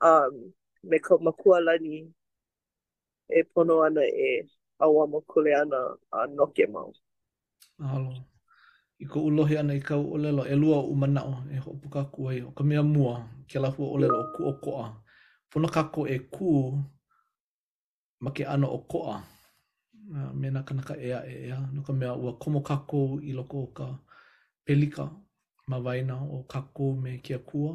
um, 0.00 0.34
me 0.88 0.98
ka 0.98 1.14
makua 1.24 1.60
lani 1.66 1.96
e 3.28 3.42
pono 3.52 3.76
ana 3.86 4.02
e 4.04 4.30
awa 4.84 5.02
mo 5.10 5.18
kule 5.30 5.52
ana 5.54 5.80
a 6.12 6.26
noke 6.26 6.64
mau. 6.74 6.90
Mahalo. 7.78 8.16
I 9.00 9.04
ko 9.04 9.20
ulohi 9.20 9.58
ana 9.58 9.74
i 9.74 9.80
kau 9.80 10.14
olelo, 10.14 10.44
e 10.48 10.54
lua 10.56 10.78
o 10.80 10.94
e 11.54 11.58
ho 11.58 11.70
puka 11.82 12.04
kuai, 12.04 12.40
ka 12.56 12.62
mea 12.64 12.82
mua, 12.82 13.28
ke 13.50 13.58
la 13.60 13.68
hua 13.68 13.88
olelo, 13.92 14.32
ku 14.36 14.44
o 14.48 14.52
koa. 14.64 14.96
Pono 15.50 15.68
ko 15.68 16.06
e 16.08 16.18
ku, 16.18 16.78
make 18.20 18.44
ana 18.44 18.66
o 18.66 18.78
koa. 18.78 19.35
me 20.40 20.48
na 20.54 20.60
kanaka 20.66 20.94
ea 21.08 21.20
e 21.26 21.34
ea, 21.48 21.58
no 21.74 21.80
ka 21.86 21.92
mea 21.92 22.14
ua 22.14 22.32
komo 22.42 22.60
kako 22.70 23.00
i 23.28 23.32
loko 23.38 23.56
o 23.62 23.66
ka 23.76 23.86
pelika 24.64 25.04
ma 25.68 25.76
waina 25.84 26.14
o 26.34 26.38
kako 26.52 26.84
me 27.02 27.10
kia 27.24 27.38
kua, 27.48 27.72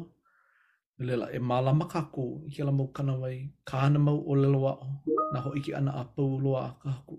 lela 1.06 1.26
e 1.32 1.38
malama 1.50 1.84
kako 1.94 2.24
i 2.46 2.50
kia 2.54 2.64
lamau 2.68 2.88
kanawai, 2.96 3.38
ka 3.68 3.74
hana 3.82 3.98
mau 4.06 4.18
o 4.30 4.32
lelo 4.42 4.58
wao, 4.66 4.86
na 5.32 5.38
ho 5.42 5.50
iki 5.58 5.72
ana 5.78 5.90
a 6.00 6.04
pau 6.14 6.40
loa 6.44 6.60
a 6.68 6.70
ka 6.80 6.88
haku, 6.96 7.16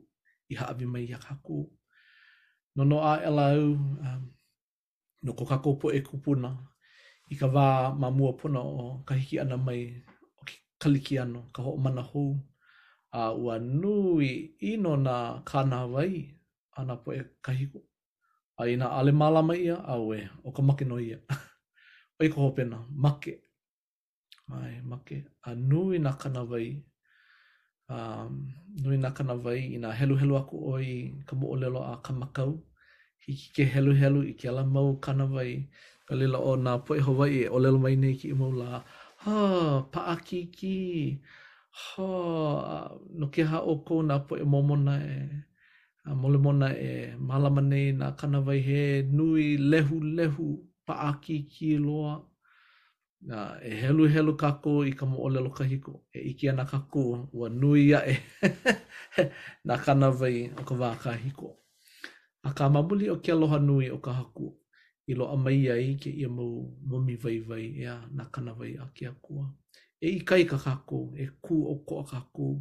i 0.51 0.53
haawi 0.59 0.85
mai 0.93 1.07
a 1.15 1.17
kako. 1.25 1.57
No 2.75 2.81
no 2.89 2.97
a 3.11 3.13
e 3.29 3.31
lau, 3.39 3.63
um, 4.05 4.21
no 5.23 5.31
ko 5.37 5.43
kako 5.51 5.69
po 5.79 5.87
e 5.97 6.01
kupuna, 6.07 6.49
i 7.31 7.35
ka 7.41 7.45
wā 7.55 7.65
ma 8.01 8.07
mua 8.17 8.31
puna 8.39 8.59
o 8.77 9.03
ka 9.07 9.13
hiki 9.19 9.35
ana 9.43 9.57
mai 9.65 9.81
o 10.39 11.41
ka 11.55 11.59
ho 11.65 11.71
mana 11.83 12.01
ho 12.11 12.23
a 13.21 13.23
ua 13.43 13.55
nui 13.81 14.29
ino 14.69 14.93
na 15.05 15.15
kānawai 15.49 16.13
ana 16.79 16.95
po 17.03 17.09
e 17.13 17.21
kahiko. 17.45 17.79
A 18.59 18.65
ina 18.73 18.87
ale 18.97 19.11
malama 19.11 19.53
ia, 19.55 19.77
a 19.93 19.95
ue, 19.99 20.17
o 20.45 20.51
ka 20.51 20.61
make 20.61 20.81
no 20.87 20.97
ia. 20.99 21.17
o 22.19 22.19
i 22.25 22.29
hopena, 22.29 22.77
make. 23.03 23.33
Mai, 24.49 24.81
make. 24.89 25.15
A 25.45 25.53
nui 25.55 25.99
na 25.99 26.11
kanawai. 26.21 26.81
Um, 27.89 28.29
nui 28.81 28.97
na 28.97 29.09
kanawai, 29.17 29.59
ina 29.75 29.91
helu 29.97 30.15
helu 30.19 30.33
aku 30.39 30.55
o 30.73 30.75
i 30.81 31.13
ka 31.27 31.33
moolelo 31.35 31.81
a 31.93 31.95
ka 32.05 32.11
makau. 32.13 32.51
Hiki 33.23 33.47
ke 33.55 33.63
helu 33.73 33.93
helu 34.01 34.19
i 34.31 34.33
ke 34.33 34.45
ala 34.51 34.63
mau 34.65 34.89
kanawai. 35.05 35.51
Ka 36.09 36.13
lila 36.19 36.39
o 36.39 36.55
nā 36.65 36.71
poe 36.85 36.97
hawai 37.05 37.29
e 37.45 37.45
olelo 37.55 37.77
mai 37.85 37.95
nei 38.03 38.17
ki 38.19 38.27
i 38.33 38.35
maula. 38.41 38.69
Ha, 39.23 39.29
paa 39.29 39.33
Ha, 39.53 39.79
paa 39.93 40.15
ki 40.25 40.41
ki. 40.57 40.73
ho 41.73 42.07
no 43.17 43.25
ke 43.33 43.43
ha 43.49 43.59
o 43.65 43.75
ko 43.85 44.01
na 44.05 44.15
po 44.25 44.33
e 44.37 44.43
momo 44.45 44.75
e 44.93 45.29
a 46.05 46.11
mole 46.15 46.37
mona 46.45 46.67
e 46.87 47.15
malama 47.27 47.61
nei 47.71 47.87
na 47.99 48.07
kana 48.19 48.39
vai 48.41 48.59
he 48.67 48.81
nui 49.17 49.57
lehu 49.71 49.97
lehu 50.17 50.45
pa 50.85 50.93
aki 51.09 51.35
ki 51.51 51.77
loa 51.85 52.13
na 53.27 53.37
e 53.63 53.71
helu 53.81 54.03
helu 54.13 54.33
kako 54.43 54.71
i 54.85 54.91
ka 54.99 55.05
mo 55.11 55.17
ole 55.25 55.39
lokahiko 55.45 55.93
e 56.13 56.19
iki 56.31 56.45
ana 56.51 56.65
kako 56.73 57.03
wa 57.39 57.47
nui 57.61 57.81
ia 57.89 57.99
e 58.05 58.15
na 59.67 59.75
kana 59.85 60.07
vai 60.19 60.37
o 60.59 60.61
ka 60.67 60.73
wa 60.81 60.89
ka 61.03 61.11
hiko 61.23 61.49
a 62.43 62.49
ka 62.57 62.63
mamuli 62.73 63.05
o 63.09 63.17
ke 63.23 63.31
loha 63.41 63.57
nui 63.69 63.87
o 63.89 63.97
ka 64.05 64.11
haku 64.19 64.47
i 65.07 65.13
lo 65.19 65.25
amai 65.35 65.59
ai 65.73 65.87
ke 66.01 66.09
ia 66.21 66.29
mau 66.37 66.51
momi 66.89 67.15
vai 67.23 67.37
vai 67.49 67.65
ea 67.83 67.95
na 68.15 68.23
kana 68.33 68.51
vai 68.59 68.73
a 68.83 68.85
ke 68.95 69.07
kua 69.25 69.45
e 70.05 70.09
i 70.19 70.19
kai 70.29 70.43
ka 70.49 70.57
kakou, 70.65 71.03
e 71.23 71.29
ku 71.43 71.55
o 71.73 71.75
ko 71.87 71.93
a 72.03 72.05
kakou, 72.11 72.51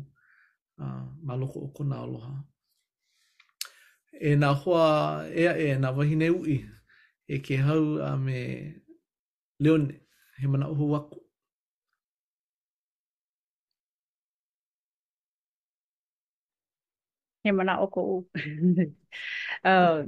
uh, 0.83 1.02
ma 1.26 1.35
loko 1.40 1.59
o 1.66 1.68
ko 1.76 1.83
aloha. 2.00 2.35
E 4.31 4.35
nā 4.42 4.50
hoa 4.62 4.85
ea 5.42 5.52
e 5.64 5.72
nā 5.85 5.90
wahine 5.96 6.28
ui, 6.31 6.57
e 7.26 7.38
ke 7.46 7.57
hau 7.66 7.96
a 8.09 8.11
me 8.26 8.38
leon 9.62 9.83
he 10.38 10.46
mana 10.52 10.68
uhu 10.74 10.85
waku. 10.94 11.18
He 17.44 17.50
mana 17.50 17.74
oko 17.83 18.00
u. 18.14 18.16
uh, 19.70 19.96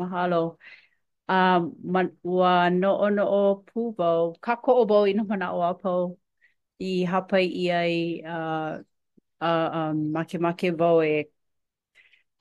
mahalo. 0.00 0.58
Um, 1.28 1.72
ma, 1.92 2.00
wa 2.22 2.68
no 2.68 2.90
o 3.06 3.08
no 3.08 3.24
o 3.38 3.40
pūbau, 3.64 4.36
ka 4.44 4.58
ko 4.60 4.76
o 4.82 4.84
bau 4.90 5.08
ino 5.12 5.24
mana 5.24 5.48
o 5.56 5.62
apau, 5.64 6.18
i 6.88 6.90
hapai 7.12 7.44
i 7.64 7.70
ai 7.78 7.96
a 8.36 8.38
uh, 8.38 8.82
a 9.48 9.52
uh, 9.52 9.70
um, 9.80 9.98
make 10.14 10.32
make 10.46 10.66
vau 10.80 10.98
e 11.12 11.12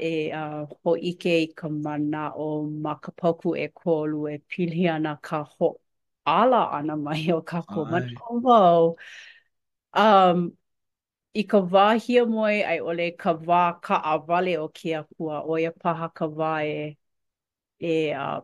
e 0.07 0.11
a 0.41 0.43
uh, 0.45 0.77
ho 0.83 0.91
ike 1.11 1.33
i 1.43 1.47
ka 1.59 1.65
mana 1.85 2.21
o 2.45 2.47
makapoku 2.85 3.49
e 3.65 3.67
kolu 3.81 4.19
e 4.33 4.37
pili 4.49 4.83
ana 4.95 5.13
ka 5.29 5.39
ho 5.53 5.67
ala 6.37 6.61
ana 6.79 6.95
mai 7.05 7.21
o 7.37 7.39
ka 7.51 7.59
ko 7.71 7.79
ma 7.91 7.99
ka 8.19 8.31
vau 8.47 8.83
um 10.05 10.39
i 11.41 11.43
ka 11.51 11.59
wā 11.75 11.85
hia 12.07 12.23
moe 12.35 12.57
ai 12.71 12.79
ole 12.91 13.07
ka 13.25 13.31
wā 13.51 13.61
ka 13.87 13.95
awale 14.15 14.53
o 14.65 14.67
kia 14.81 15.01
kua 15.13 15.37
o 15.53 15.61
ia 15.65 15.71
paha 15.85 16.07
ka 16.21 16.25
wā 16.41 16.53
e 16.73 16.75
e 17.93 17.95
a 18.25 18.27
uh, 18.31 18.43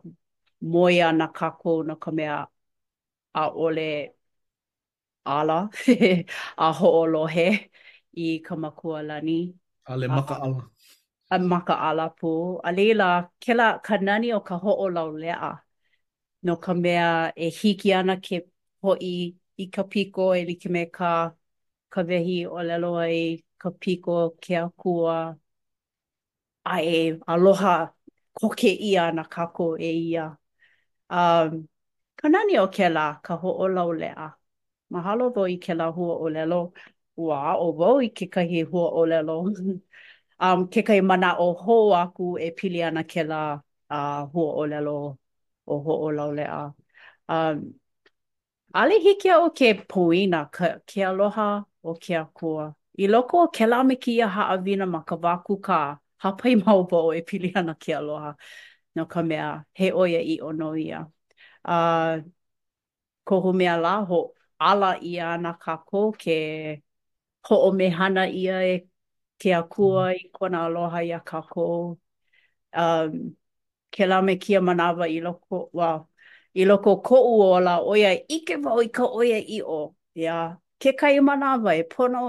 moe 0.72 0.96
ana 1.10 1.26
ka 1.40 1.50
na 1.90 1.94
kamea 2.06 2.38
a 3.40 3.44
ole 3.66 3.90
ala 5.24 5.70
a 6.56 6.72
hoʻolohe 6.72 7.68
i 8.16 8.38
ka 8.44 8.54
makualani. 8.56 9.54
A 9.86 9.96
le 9.96 10.08
maka 10.08 10.34
ala. 10.42 10.56
A, 11.30 11.38
maka 11.38 11.74
ala 11.80 12.10
pū. 12.20 12.60
A 12.64 12.72
leila, 12.72 13.30
ke 13.40 13.54
la 13.54 13.78
ka 13.78 13.96
nani 13.96 14.32
o 14.32 14.40
ka 14.40 14.58
hoʻolau 14.58 15.18
lea 15.20 15.60
no 16.42 16.56
ka 16.56 16.74
mea 16.74 17.32
e 17.36 17.48
hiki 17.50 17.92
ana 17.94 18.16
ke 18.20 18.42
hoʻi 18.82 19.36
i 19.58 19.66
ka 19.68 19.82
piko 19.84 20.34
e 20.34 20.44
like 20.46 20.66
me 20.70 20.86
ka 20.86 21.34
ka 21.90 22.02
wehi 22.02 22.46
o 22.46 22.62
lelo 22.64 22.96
ai 22.98 23.44
ka 23.58 23.70
piko 23.70 24.32
ke 24.40 24.56
akua 24.56 25.36
a 26.64 26.80
e 26.82 27.18
aloha 27.28 27.92
koke 28.34 28.72
ia 28.80 29.12
na 29.12 29.24
kako 29.24 29.76
e 29.78 29.90
ia. 30.10 30.24
Um, 31.10 31.68
ka 32.16 32.28
nani 32.28 32.58
o 32.58 32.66
ke 32.68 32.88
la 32.88 33.20
ka 33.22 33.36
hoʻolau 33.36 33.92
lea? 33.98 34.39
Mahalo 34.90 35.30
wau 35.36 35.46
i 35.48 35.56
ke 35.64 35.74
la 35.74 35.86
hua 35.96 36.14
o 36.18 36.28
lelo. 36.28 36.72
Ua 37.16 37.36
o 37.64 37.66
wau 37.80 38.00
i 38.02 38.08
ke 38.16 38.26
kahi 38.34 38.62
hua 38.70 38.88
o 39.00 39.02
lelo. 39.06 39.34
um, 40.42 40.66
ke 40.72 40.82
kai 40.86 41.00
mana 41.00 41.28
o 41.38 41.46
ho 41.62 41.74
aku 42.00 42.24
e 42.46 42.50
pili 42.58 42.82
ana 42.86 43.04
ke 43.04 43.22
la 43.30 43.38
uh, 43.90 44.20
hua 44.32 44.48
o 44.62 44.66
lelo 44.66 44.94
o 45.66 45.78
ho 45.84 45.92
o 46.06 46.10
laulea. 46.16 46.74
Um, 47.28 47.58
ale 48.74 48.98
hiki 49.04 49.30
o 49.34 49.50
ke 49.58 49.68
poina, 49.90 50.40
ka, 50.52 50.66
ke 50.86 51.04
aloha 51.10 51.46
o 51.82 51.94
ke 51.94 52.16
akua. 52.22 52.74
I 52.98 53.06
loko 53.14 53.44
o 53.44 53.48
ke 53.58 53.66
la 53.70 53.82
me 53.82 53.94
ki 53.96 54.16
ia 54.18 54.28
haa 54.36 54.56
vina 54.66 54.86
ma 54.86 55.04
ka 55.04 55.16
waku 55.16 55.60
ka 55.68 55.78
hapai 56.24 56.56
mau 56.64 56.86
wau 56.90 57.12
e 57.14 57.22
pili 57.28 57.52
ana 57.56 57.74
ke 57.74 57.94
aloha. 58.00 58.34
No 58.96 59.06
ka 59.06 59.22
mea, 59.22 59.64
he 59.78 59.92
oia 59.92 60.18
i 60.34 60.38
ono 60.50 60.74
ia. 60.76 61.06
Uh, 61.64 62.20
ko 63.24 63.40
humea 63.40 63.76
la 63.80 63.96
ho, 64.04 64.34
ala 64.60 64.98
ia 65.00 65.32
ana 65.34 65.52
kako 65.54 66.12
ke 66.12 66.34
ho 67.44 67.56
o 67.68 67.70
mehana 67.72 68.26
ia 68.30 68.62
e 68.72 68.74
ke 69.40 69.52
akua 69.60 70.12
mm-hmm. 70.12 70.26
i 70.26 70.30
kona 70.32 70.58
aloha 70.66 71.00
ia 71.04 71.20
kako. 71.24 71.96
Um, 72.72 73.36
ke 73.92 74.06
la 74.06 74.20
me 74.22 74.36
kia 74.36 74.60
manawa 74.60 75.08
i 75.10 75.18
loko, 75.20 75.68
wow, 75.72 76.06
i 76.54 76.64
loko 76.66 77.02
ko 77.04 77.16
u 77.34 77.42
o 77.42 77.60
la 77.60 77.78
oia 77.82 78.12
ike 78.36 78.56
wau 78.64 78.78
i 78.82 78.86
ka 78.88 79.06
oia 79.08 79.38
i 79.38 79.60
o. 79.64 79.96
Yeah. 80.14 80.56
Ke 80.80 80.92
kai 81.00 81.18
manawa 81.20 81.74
e 81.78 81.82
pono, 81.82 82.20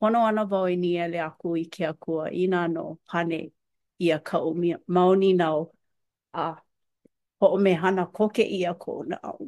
pono 0.00 0.24
ana 0.28 0.44
wau 0.46 0.66
i 0.68 0.74
e 0.74 0.76
ni 0.76 0.96
ele 0.98 1.22
aku 1.28 1.56
i 1.64 1.64
ke 1.64 1.86
akua 1.92 2.28
i 2.32 2.46
nā 2.48 2.66
no 2.72 2.98
pane 3.06 3.52
ia 3.98 4.18
ka 4.18 4.38
o 4.42 4.52
maoni 4.86 5.32
nao 5.34 5.70
a 6.34 6.52
ho 7.40 7.46
o 7.56 7.58
mehana 7.66 8.06
koke 8.12 8.42
ia 8.60 8.74
ko 8.74 9.02
nao. 9.14 9.38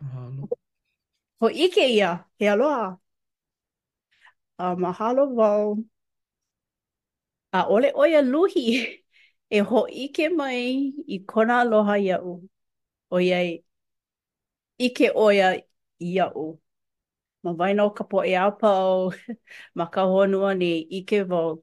Uh, 0.00 0.46
Ho 1.40 1.46
ike 1.64 1.80
ia, 1.94 2.10
he 2.38 2.46
aloha. 2.54 2.84
A 4.58 4.74
mahalo 4.76 5.26
wau. 5.38 5.84
A 7.52 7.60
ole 7.74 7.90
oia 8.04 8.20
luhi 8.22 8.62
e 9.58 9.58
ho 9.70 9.84
ike 10.04 10.28
mai 10.38 10.62
i 11.16 11.18
kona 11.32 11.60
aloha 11.64 11.94
iau. 12.04 12.34
Oiai, 13.18 13.50
ike 14.86 15.10
oia 15.26 15.52
iau. 16.08 16.44
Ma 17.44 17.50
waina 17.60 17.84
o 17.86 17.90
ka 17.98 18.04
po 18.12 18.24
e 18.26 18.32
apau, 18.44 19.12
ma 19.76 19.84
ka 19.92 20.02
honua 20.12 20.54
ni 20.58 20.66
ike 21.00 21.22
wau. 21.32 21.62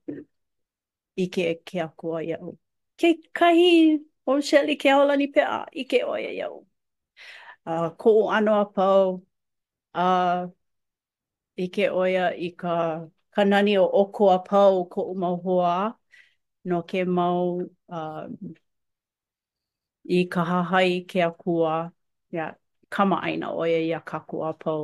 Ike 1.23 1.41
e 1.51 1.55
ke 1.65 1.79
a 1.83 1.87
kua 1.97 2.23
iau. 2.29 2.57
Ke 2.99 3.07
kahi, 3.39 3.99
o 4.27 4.39
Shelly 4.49 4.75
ke 4.77 4.87
aola 4.95 5.17
ni 5.17 5.27
pea, 5.37 5.65
ike 5.83 5.97
oia 6.13 6.29
iau. 6.39 6.65
Uh, 7.65 7.89
ko 7.99 8.07
u 8.23 8.27
ano 8.31 8.51
apau, 8.63 9.25
a 9.95 10.47
i 11.63 11.67
ke 11.73 11.87
oia 12.01 12.23
i 12.47 12.49
ka 12.61 12.75
kanani 13.35 13.75
o 13.79 13.85
oko 14.01 14.23
a 14.33 14.37
pau 14.49 14.75
ko 14.91 14.99
u 15.11 15.15
mau 15.23 15.35
hoa 15.45 15.73
no 16.71 16.81
ke 16.91 17.03
mau 17.19 17.41
um, 17.97 18.35
i 20.17 20.19
ka 20.33 20.43
hahai 20.51 20.89
ke 21.11 21.21
a 21.27 21.31
kua 21.41 21.73
ia 22.35 22.45
kama 22.95 23.15
aina 23.29 23.45
oia 23.63 23.77
i 23.87 23.91
a 23.99 24.01
kaku 24.11 24.35
a 24.49 24.51
pau 24.65 24.83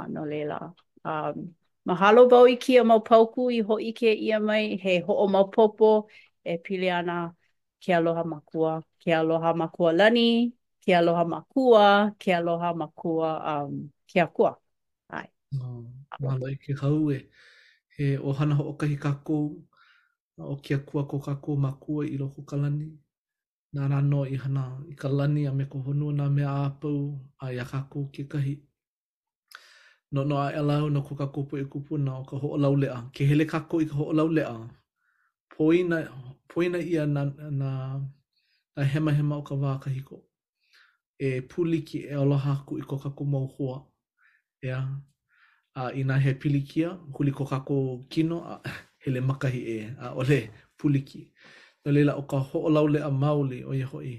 a 0.00 0.08
no 0.14 0.22
leila. 0.30 0.58
Um, 1.04 1.54
mahalo 1.88 2.28
bau 2.32 2.46
i 2.54 2.56
kia 2.64 2.84
mau 2.90 3.00
pauku 3.08 3.50
i 3.58 3.60
ho 3.70 3.78
i 3.90 3.92
ke 4.00 4.12
ia 4.26 4.38
mai 4.48 4.62
he 4.84 4.98
ho 5.08 5.12
o 5.24 5.26
mau 5.34 5.46
popo 5.56 5.90
e 6.52 6.54
pili 6.64 6.90
ana 6.98 7.14
ke 7.82 7.92
aloha 7.98 8.22
makua. 8.24 8.72
Ke 9.00 9.10
aloha 9.20 9.52
makua 9.60 9.92
lani. 10.00 10.52
ke 10.84 10.92
aloha 10.92 11.24
makua, 11.24 11.86
ke 12.20 12.28
aloha 12.36 12.70
makua 12.76 13.30
um, 13.56 13.88
ke 14.04 14.20
kua. 14.36 14.52
Ai. 15.08 15.28
Oh, 15.56 15.88
Mahalo 16.20 16.52
i 16.52 16.56
ke 16.60 16.72
hau 16.80 17.08
e. 17.16 17.18
He 17.96 18.06
ohana 18.28 18.54
o 18.60 18.64
okahi 18.76 18.96
kakou, 19.00 19.64
o 20.52 20.56
ke 20.64 20.76
kua 20.84 21.02
ko 21.10 21.16
kakou 21.26 21.56
makua 21.64 22.02
i 22.12 22.16
loko 22.20 22.44
kalani. 22.48 22.88
Nā 23.74 23.88
rā 23.90 23.98
no 24.10 24.20
i 24.34 24.36
hana 24.44 24.64
i 24.92 24.94
kalani 25.00 25.48
a 25.50 25.52
me 25.56 25.64
kohonua 25.72 26.12
nā 26.18 26.28
mea 26.36 26.52
āpau 26.68 26.98
a 27.44 27.46
i 27.54 27.58
a 27.64 27.64
kakou 27.72 28.10
ke 28.14 28.24
kahi. 28.32 28.56
No 30.12 30.20
no 30.28 30.36
a 30.44 30.46
elau 30.60 30.86
no 30.94 31.00
ko 31.06 31.14
kakou 31.20 31.42
po 31.48 31.54
i 31.64 31.66
kupuna 31.72 32.18
o 32.20 32.22
ka 32.28 32.36
ho'olau 32.42 32.74
lea. 32.82 33.00
Ke 33.14 33.24
hele 33.28 33.44
kakou 33.52 33.80
i 33.82 33.86
ka 33.90 33.94
ho'olau 34.00 34.28
lea. 34.36 34.52
Poina, 35.54 35.96
poina 36.50 36.78
ia 36.92 37.04
na, 37.14 37.22
na, 37.60 37.70
hema 38.92 39.10
hema 39.18 39.38
o 39.40 39.42
ka 39.48 39.54
wā 39.58 39.74
kahiko. 39.82 40.16
Mm. 40.16 40.24
e 41.18 41.40
puliki 41.40 41.98
e 42.08 42.14
aloha 42.14 42.52
aku 42.52 42.78
i 42.78 42.82
ko 42.82 42.98
kako 42.98 43.24
mau 43.24 43.46
hoa. 43.46 43.86
Ea, 44.62 44.86
a 45.74 45.90
ina 45.92 46.18
he 46.18 46.34
pilikia, 46.34 46.90
huli 47.12 47.30
ko 47.32 47.44
kako 47.46 48.06
kino, 48.08 48.40
a, 48.44 48.60
hele 49.04 49.20
makahi 49.20 49.60
e, 49.60 49.96
a 49.98 50.10
ole 50.14 50.50
puliki. 50.78 51.32
No 51.84 51.92
leila 51.92 52.14
o 52.14 52.22
ka 52.22 52.38
ho 52.38 52.68
laule 52.70 53.00
a 53.02 53.10
mauli 53.10 53.62
o 53.64 53.72
ia 53.74 53.86
hoi, 53.86 54.16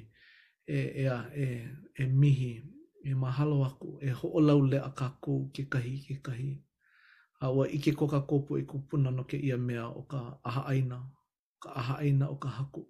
e, 0.68 0.76
ea, 0.96 1.24
e, 1.36 1.66
e 1.98 2.06
mihi, 2.08 2.64
e 3.04 3.14
mahalo 3.16 3.66
aku, 3.66 4.00
e 4.02 4.10
ho 4.10 4.28
o 4.34 4.40
laule 4.42 4.80
a 4.80 4.90
kako 4.90 5.50
ke 5.54 5.66
kahi, 5.70 6.02
ke 6.08 6.22
kahi. 6.24 6.62
A 7.42 7.52
ua 7.52 7.68
ike 7.68 7.92
ko 7.92 8.08
kako 8.08 8.40
po 8.46 8.58
e 8.58 8.62
i 8.62 8.66
ku 8.66 8.80
puna 8.88 9.12
no 9.12 9.24
ke 9.24 9.38
ia 9.38 9.58
mea 9.58 9.88
o 9.90 10.06
ka 10.10 10.40
aha 10.46 10.64
aina, 10.72 11.02
ka 11.62 11.72
aha 11.76 11.96
aina 12.00 12.30
o 12.30 12.36
ka 12.38 12.50
haku, 12.50 12.86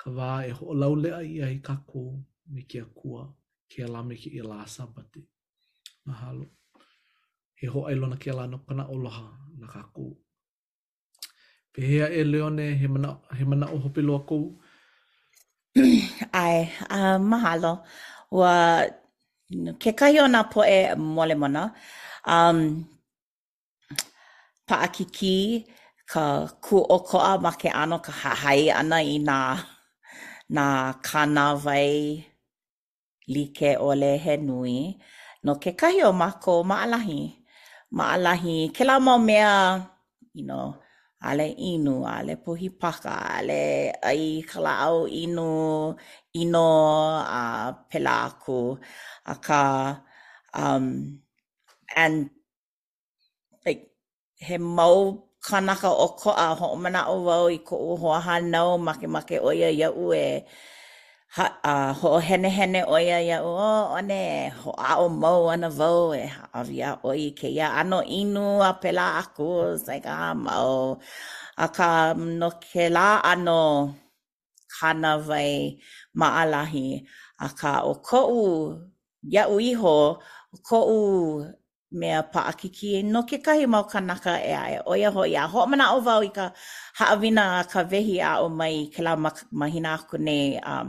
ka 0.00 0.10
wā 0.10 0.46
e 0.46 0.50
ho 0.52 0.66
o 0.72 0.74
laule 0.74 1.10
a 1.14 1.22
ia 1.22 1.50
i 1.50 1.58
kako. 1.60 2.14
Ka 2.24 2.33
me 2.52 2.62
ke 2.70 2.80
akua, 2.84 3.22
ke 3.70 3.78
ala 3.86 4.00
me 4.08 4.14
ke 4.20 4.28
ila 4.36 4.66
sabate. 4.68 5.20
Mahalo. 6.06 6.44
He 7.56 7.66
ho 7.72 7.86
ailo 7.88 8.04
na 8.10 8.16
ke 8.20 8.28
ala 8.30 8.46
no 8.50 8.58
pana 8.60 8.84
oloha 8.92 9.28
na 9.58 9.66
pe 11.74 11.80
he 11.88 11.96
e 12.20 12.22
leone 12.22 12.64
he 12.80 12.86
mana, 12.86 13.10
he 13.36 13.42
mana 13.50 13.66
oho 13.74 13.88
pelo 13.90 14.16
ko 14.28 14.36
Ai, 16.44 16.70
uh, 16.88 17.18
mahalo. 17.18 17.82
Wa, 18.30 18.84
ke 19.82 19.90
kahi 19.98 20.22
na 20.22 20.28
nga 20.46 20.50
poe 20.52 20.94
mole 20.94 21.34
mona. 21.34 21.74
Um, 22.24 22.86
pa 24.68 24.86
akiki 24.86 25.66
ka 26.06 26.46
ku 26.62 26.78
o 26.78 26.96
koa 27.08 27.42
ma 27.42 27.50
ke 27.60 27.66
ano 27.74 27.98
ka 27.98 28.12
hahai 28.22 28.70
ana 28.70 28.98
i 29.02 29.16
na 29.28 29.38
nga 30.54 30.66
kana 31.08 31.58
vai. 31.64 32.22
like 33.28 33.64
ole 33.78 34.18
he 34.18 34.36
nui 34.36 34.98
no 35.44 35.54
ke 35.56 35.72
kahi 35.76 36.04
o 36.04 36.12
mako 36.12 36.64
maalahi. 36.64 37.40
Maalahi, 37.94 38.72
ke 38.74 38.82
la 38.84 38.98
mau 38.98 39.18
mea, 39.18 39.78
you 40.34 40.42
know, 40.44 40.74
ale 41.22 41.46
inu, 41.54 42.02
ale 42.04 42.34
pohi 42.42 42.68
paka, 42.68 43.38
ale 43.38 43.92
ai 44.02 44.42
kala 44.42 44.72
au 44.90 45.06
inu, 45.06 45.94
ino, 46.34 46.68
a 47.22 47.70
uh, 47.70 47.72
pela 47.88 48.26
aku, 48.26 48.74
a 49.26 49.34
ka, 49.36 50.02
um, 50.54 51.20
and, 51.94 52.30
like, 53.64 53.92
he 54.42 54.58
mau 54.58 55.22
kanaka 55.38 55.86
o 55.86 56.08
koa, 56.18 56.56
ho 56.58 56.74
mana 56.74 57.04
o 57.14 57.22
wau 57.22 57.46
i 57.46 57.58
ko 57.62 57.76
u 57.78 57.94
hoa 58.00 58.18
hanau, 58.26 58.74
make 58.82 59.06
make 59.06 59.38
oia 59.38 59.70
ia 59.70 59.92
ue, 59.94 60.42
ha, 61.36 61.44
a 61.72 61.74
ho 62.00 62.10
hene 62.26 62.48
hene 62.56 62.80
o 62.94 62.98
ya 63.08 63.18
ia 63.28 63.38
o 63.42 63.50
oh, 63.68 63.82
one 63.98 64.22
ho 64.60 64.70
a 64.90 64.92
o 65.04 65.08
mo 65.22 65.30
ana 65.54 65.68
vo 65.78 65.92
e 66.14 66.22
a 66.58 66.60
via 66.68 66.90
o 67.10 67.10
i 67.10 67.34
ke 67.38 67.48
ia 67.56 67.68
ano 67.80 67.98
inu 68.20 68.44
a 68.68 68.70
pela 68.82 69.04
aku 69.22 69.48
sai 69.84 69.98
ka 70.06 70.14
mo 70.44 70.54
a 71.64 71.66
ka 71.76 71.88
no 72.38 72.48
ke 72.62 72.84
la 72.96 73.08
ano 73.32 73.62
kana 74.76 75.12
vai 75.28 75.52
ma 76.20 76.28
alahi 76.42 76.88
a 77.46 77.48
ka 77.60 77.72
o 77.90 77.94
ko 78.08 78.20
u 78.44 78.46
ia 79.34 79.44
u 79.54 79.58
iho 79.72 79.96
ko 80.68 80.76
u 80.98 81.00
mea 81.98 82.20
pa 82.32 82.40
akiki 82.50 82.90
no 83.12 83.20
ke 83.28 83.36
kahi 83.46 83.64
mau 83.74 83.84
kanaka 83.92 84.32
e 84.50 84.52
ae. 84.64 84.76
O 84.90 84.94
ya 85.02 85.10
hoi 85.16 85.32
a 85.42 85.46
ho 85.52 85.60
mana 85.70 85.84
o 85.96 85.98
vau 86.06 86.22
i 86.30 86.30
ka 86.38 86.44
haawina 86.98 87.44
ka 87.72 87.80
vehi 87.90 88.16
a 88.30 88.32
o 88.44 88.46
mai 88.60 88.76
ke 88.94 89.00
la 89.06 89.12
ma 89.24 89.30
mahina 89.60 89.90
aku 89.98 90.16
ne 90.26 90.38
um, 90.72 90.88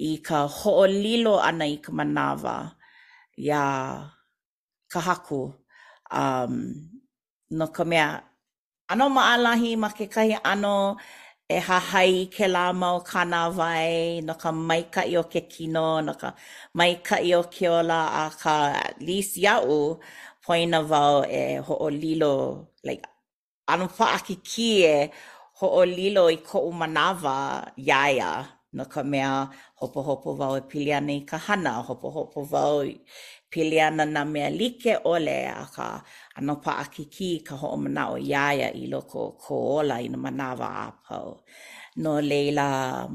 i 0.00 0.10
ka 0.22 0.38
hoʻolilo 0.58 1.34
ana 1.48 1.66
i 1.66 1.76
ka 1.84 1.90
manawa 1.98 2.56
ia 3.46 3.62
ka 4.92 5.00
haku 5.06 5.40
um 6.18 6.54
no 7.58 7.66
ka 7.76 7.84
mea 7.90 8.22
ano 8.92 9.04
maalahi 9.16 9.70
ma 9.82 9.88
ke 9.90 10.06
kahi 10.14 10.38
ano 10.52 10.96
e 11.50 11.58
hahai 11.68 12.30
ke 12.30 12.46
la 12.46 12.70
mau 12.72 13.02
kana 13.10 13.50
vai 13.50 14.20
no 14.22 14.34
ka 14.42 14.50
mai 14.52 14.82
i 15.12 15.16
o 15.18 15.22
ke 15.32 15.40
kino 15.52 16.00
no 16.06 16.12
ka 16.20 16.30
mai 16.78 16.92
i 17.20 17.34
o 17.38 17.42
ke 17.54 17.66
ola 17.78 18.00
a 18.22 18.24
ka 18.42 18.56
lis 19.06 19.34
yau 19.44 19.98
poina 20.44 20.78
vau 20.90 21.26
e 21.26 21.58
hoʻolilo 21.66 22.34
like 22.86 23.02
ano 23.72 23.86
pa 23.96 24.06
aki 24.16 24.34
ki 24.48 24.70
e 24.84 25.10
hoʻolilo 25.58 26.22
i 26.30 26.38
ko'u 26.48 26.70
manawa 26.80 27.38
iaia 27.90 28.30
no 28.76 28.84
ka 28.92 29.02
mea 29.02 29.32
hopo 29.80 29.98
hopo 30.08 30.28
vau 30.40 30.54
e 30.56 30.60
pili 30.70 30.92
ana 30.98 31.12
i 31.12 31.20
ka 31.30 31.38
hana, 31.46 31.70
hopo 31.88 32.06
hopo 32.16 32.38
vau 32.52 32.78
i 32.82 33.00
pili 33.50 33.78
ana 33.88 34.04
na 34.14 34.22
mea 34.32 34.50
like 34.58 34.92
ole 35.12 35.36
a 35.62 35.66
ka 35.76 35.86
ano 36.38 36.54
pa 36.64 36.72
aki 36.82 37.02
ki 37.14 37.28
ka 37.48 37.54
ho 37.60 37.68
mana 37.84 38.02
o 38.14 38.16
iaia 38.32 38.68
i 38.82 38.90
loko 38.92 39.22
ko 39.42 39.54
ola 39.78 39.94
i 39.94 40.08
na 40.12 40.18
manawa 40.24 40.68
a 40.86 40.92
pau. 41.04 41.30
No 42.02 42.12
leila 42.30 42.66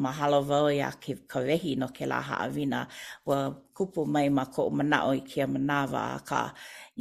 mahalo 0.04 0.40
vau 0.50 0.66
i 0.78 0.80
a 0.80 0.90
ke 1.04 1.12
kawehi 1.32 1.72
no 1.82 1.88
ke 1.96 2.04
la 2.12 2.20
haawina 2.30 2.80
wa 3.28 3.38
kupu 3.76 4.02
mai 4.14 4.28
ma 4.38 4.46
ko 4.56 4.62
mana 4.78 4.98
o 5.08 5.12
i 5.22 5.24
ke 5.30 5.38
a 5.46 5.48
manawa 5.54 6.02
a 6.18 6.20
ka 6.30 6.42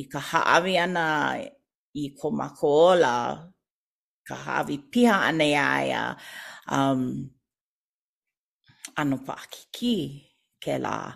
i 0.02 0.04
ka 0.12 0.20
haawi 0.30 0.72
ana 0.84 1.04
i 2.04 2.06
ko 2.18 2.26
ma 2.38 2.46
ko 2.58 2.68
ola 2.92 3.14
ka 4.28 4.34
haawi 4.44 4.76
piha 4.90 5.16
ana 5.28 5.44
iaia 5.56 6.02
um, 6.76 7.02
ano 8.96 9.16
pa 9.24 9.36
kiki 9.50 10.22
ke 10.60 10.76
la 10.78 11.12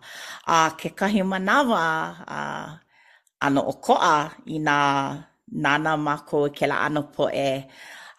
a 0.48 0.70
ke 0.76 0.90
kahi 0.96 1.20
manawa 1.22 1.84
a 2.28 2.38
ano 3.42 3.60
o 3.72 3.72
koa 3.72 4.32
i 4.48 4.58
nā 4.58 4.78
nana 5.52 5.96
mako 5.96 6.48
ke 6.50 6.66
la 6.66 6.76
ano 6.86 7.02
po 7.14 7.28
e 7.30 7.64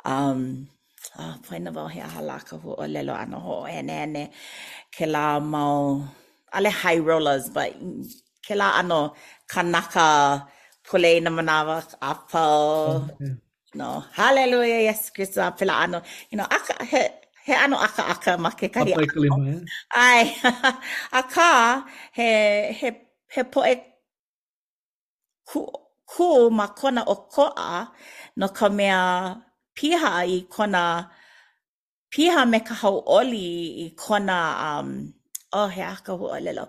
um 0.05 0.67
a 1.17 1.21
uh, 1.23 1.35
paina 1.49 1.71
vau 1.71 1.87
he 1.87 1.99
aha 2.01 2.21
laka 2.21 2.55
hu 2.61 2.71
o 2.75 2.83
lelo 2.93 3.13
ano 3.13 3.37
ho 3.45 3.57
e 3.67 3.81
ne 3.81 4.05
ne 4.13 4.23
ke 4.95 5.05
la 5.05 5.39
mau 5.39 6.01
ale 6.53 6.69
high 6.69 6.99
rollers 7.09 7.49
but 7.49 7.73
ke 8.45 8.55
la 8.55 8.69
ano 8.79 9.13
kanaka 9.53 10.07
pulei 10.87 11.17
na 11.23 11.29
manawa 11.33 11.77
a 12.01 12.11
pau 12.31 12.63
okay. 12.95 13.33
no 13.79 13.89
hallelujah 14.19 14.79
yes 14.87 15.09
Christ 15.09 15.37
a 15.37 15.51
pila 15.57 15.73
ano 15.85 16.01
you 16.29 16.37
know 16.37 16.47
aka 16.57 16.85
he 16.85 17.01
he 17.47 17.53
ano 17.55 17.79
eh? 17.79 17.85
aka 17.87 18.03
aka 18.11 18.31
ma 18.43 18.51
ke 18.51 18.67
kahi 18.67 18.91
ano. 18.91 18.99
Apaikali 18.99 19.27
mai. 19.31 19.55
Ai, 19.95 20.23
a 21.15 21.21
ka 21.33 21.49
he, 22.17 22.27
he, 22.79 22.89
he 23.31 23.41
poe 23.47 23.73
ku, 25.47 25.59
ku 26.11 26.27
ma 26.51 26.67
kona 26.77 27.01
o 27.07 27.15
koa 27.31 27.87
no 28.39 28.47
ka 28.59 28.67
mea 28.77 28.99
piha 29.77 30.09
i 30.35 30.43
kona 30.55 31.07
piha 32.11 32.41
me 32.51 32.59
ka 32.67 32.73
hau 32.81 32.99
oli 33.19 33.47
i 33.87 33.87
kona, 34.03 34.39
um, 34.67 34.89
oh, 35.57 35.67
he 35.73 35.81
aka 35.95 36.11
hu 36.19 36.25
o 36.27 36.37
lelo, 36.45 36.65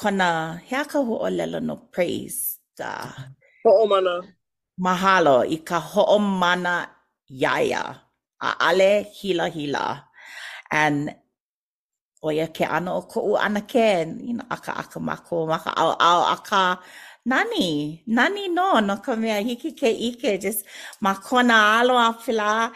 kona, 0.00 0.28
he 0.68 0.74
aka 0.82 0.98
hu 1.06 1.14
o 1.26 1.28
lelo 1.38 1.58
no 1.62 1.76
praise. 1.94 2.58
Da. 2.78 2.94
Ho'omana. 3.66 4.14
Mahalo 4.84 5.36
i 5.50 5.58
ka 5.68 5.78
ho'omana 5.78 6.74
iaia. 7.30 7.82
Mahalo. 7.82 8.02
a 8.48 8.52
ale 8.68 8.92
hila 9.18 9.46
hila. 9.56 9.86
And 10.70 10.96
o 12.22 12.30
ia 12.30 12.48
ke 12.56 12.64
ana 12.76 12.90
o 12.98 13.02
ko'u 13.12 13.36
ana 13.36 13.60
ke, 13.72 13.86
you 14.20 14.34
know, 14.34 14.44
aka 14.50 14.72
aka 14.82 15.00
mako, 15.00 15.46
maka 15.46 15.70
au 15.82 15.92
au 16.10 16.20
aka, 16.34 16.78
nani, 17.24 18.02
nani 18.06 18.48
no, 18.48 18.80
no 18.80 18.96
ka 19.04 19.14
mea 19.16 19.40
hiki 19.48 19.72
ke 19.80 19.88
ike, 20.08 20.40
just 20.40 20.64
ma 21.00 21.14
kona 21.14 21.58
alo 21.80 21.94
a 21.96 22.12
pila, 22.24 22.72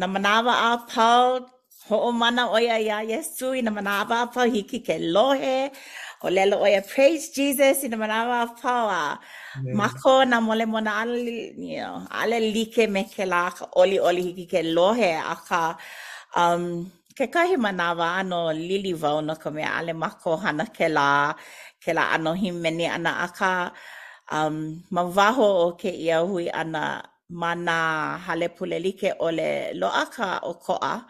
na 0.00 0.06
manawa 0.06 0.54
a 0.68 0.70
pau, 0.90 1.40
ho'o 1.88 2.12
mana 2.12 2.48
o 2.56 2.58
ia 2.58 2.78
ia 2.88 3.00
yesu, 3.12 3.54
i 3.58 3.60
na 3.60 3.70
manawa 3.78 4.22
a 4.24 4.26
pau 4.34 4.46
hiki 4.54 4.80
ke 4.86 4.96
lohe, 5.16 5.70
o 6.22 6.28
lelo 6.28 6.56
o 6.60 6.80
praise 6.92 7.30
Jesus 7.34 7.82
ina 7.84 7.96
manawa 7.96 8.42
a 8.44 8.54
pawa. 8.54 9.18
Yeah. 9.64 9.74
Mako 9.74 10.24
na 10.24 10.40
mole 10.40 10.66
mona 10.66 10.92
ale, 11.00 11.54
ale 12.10 12.40
like 12.52 12.88
me 12.90 13.04
ke 13.04 13.24
la 13.26 13.50
ka 13.50 13.66
oli 13.76 13.98
oli 13.98 14.22
hiki 14.34 14.46
ke 14.50 14.62
lohe 14.74 15.12
a 15.18 15.34
ka 15.48 15.78
um, 16.36 16.90
ke 17.16 17.24
kahi 17.32 17.56
manawa 17.56 18.20
ano 18.20 18.52
lili 18.52 18.92
vau 18.92 19.20
no 19.22 19.34
ka 19.36 19.50
mea 19.50 19.78
ale 19.80 19.92
mako 19.94 20.36
hana 20.36 20.66
ke 20.66 20.88
la 20.88 21.32
ke 21.82 21.94
la 21.94 22.12
ano 22.12 22.32
himeni 22.34 22.86
ana 22.88 23.12
a 23.24 23.28
ka 23.38 23.72
um, 24.30 24.82
ma 24.90 25.02
waho 25.04 25.48
o 25.68 25.72
ke 25.80 25.88
ia 25.90 26.18
hui 26.26 26.50
ana 26.52 27.02
mana 27.30 28.18
hale 28.26 28.48
pule 28.56 28.76
like 28.78 29.08
ole 29.20 29.72
loaka 29.80 30.40
o 30.44 30.52
koa 30.66 31.06